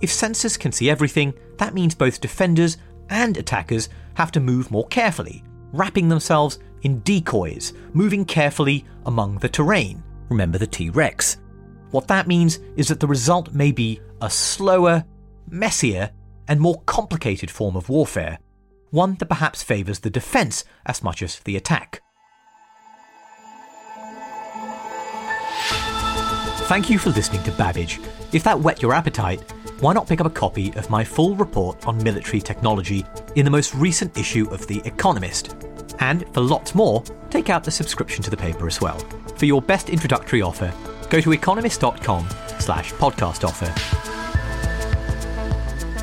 If 0.00 0.10
sensors 0.10 0.58
can 0.58 0.72
see 0.72 0.88
everything, 0.88 1.34
that 1.58 1.74
means 1.74 1.94
both 1.94 2.20
defenders 2.20 2.78
and 3.10 3.36
attackers 3.36 3.88
have 4.14 4.32
to 4.32 4.40
move 4.40 4.70
more 4.70 4.86
carefully, 4.88 5.44
wrapping 5.72 6.08
themselves 6.08 6.58
in 6.82 7.00
decoys, 7.00 7.74
moving 7.92 8.24
carefully 8.24 8.86
among 9.06 9.38
the 9.38 9.48
terrain. 9.48 10.02
Remember 10.30 10.58
the 10.58 10.66
T 10.66 10.90
Rex. 10.90 11.36
What 11.90 12.08
that 12.08 12.28
means 12.28 12.60
is 12.76 12.88
that 12.88 13.00
the 13.00 13.06
result 13.06 13.52
may 13.52 13.72
be 13.72 14.00
a 14.22 14.30
slower, 14.30 15.04
messier, 15.48 16.10
and 16.48 16.60
more 16.60 16.80
complicated 16.86 17.50
form 17.50 17.76
of 17.76 17.88
warfare, 17.88 18.38
one 18.90 19.16
that 19.16 19.26
perhaps 19.26 19.62
favours 19.62 20.00
the 20.00 20.10
defence 20.10 20.64
as 20.86 21.02
much 21.02 21.22
as 21.22 21.40
the 21.40 21.56
attack. 21.56 22.00
Thank 26.68 26.88
you 26.88 26.98
for 26.98 27.10
listening 27.10 27.42
to 27.42 27.52
Babbage. 27.52 27.98
If 28.32 28.44
that 28.44 28.60
whet 28.60 28.80
your 28.80 28.92
appetite, 28.92 29.42
why 29.80 29.94
not 29.94 30.06
pick 30.06 30.20
up 30.20 30.26
a 30.26 30.30
copy 30.30 30.72
of 30.74 30.90
my 30.90 31.02
full 31.02 31.34
report 31.34 31.86
on 31.86 32.02
military 32.02 32.40
technology 32.40 33.04
in 33.36 33.46
the 33.46 33.50
most 33.50 33.74
recent 33.74 34.16
issue 34.18 34.46
of 34.50 34.66
The 34.66 34.82
Economist? 34.84 35.56
And 36.00 36.26
for 36.34 36.42
lots 36.42 36.74
more, 36.74 37.02
take 37.30 37.48
out 37.48 37.64
the 37.64 37.70
subscription 37.70 38.22
to 38.24 38.30
the 38.30 38.36
paper 38.36 38.66
as 38.66 38.80
well. 38.82 38.98
For 39.36 39.46
your 39.46 39.62
best 39.62 39.88
introductory 39.88 40.42
offer, 40.42 40.72
go 41.08 41.20
to 41.20 41.32
economist.com 41.32 42.28
slash 42.58 42.92
podcast 42.94 43.48
offer. 43.48 43.72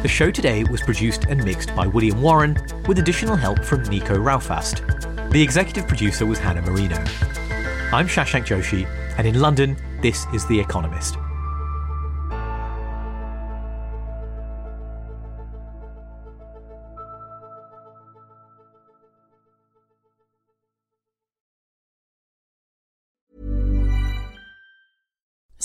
The 0.01 0.07
show 0.07 0.31
today 0.31 0.63
was 0.63 0.81
produced 0.81 1.25
and 1.25 1.43
mixed 1.43 1.75
by 1.75 1.85
William 1.85 2.19
Warren 2.21 2.57
with 2.87 2.97
additional 2.97 3.35
help 3.35 3.63
from 3.63 3.83
Nico 3.83 4.15
Rofast. 4.15 5.31
The 5.31 5.41
executive 5.41 5.87
producer 5.87 6.25
was 6.25 6.39
Hannah 6.39 6.63
Marino. 6.63 6.97
I'm 7.91 8.07
Shashank 8.07 8.45
Joshi, 8.45 8.87
and 9.19 9.27
in 9.27 9.39
London, 9.39 9.77
this 10.01 10.25
is 10.33 10.47
The 10.47 10.59
Economist. 10.59 11.17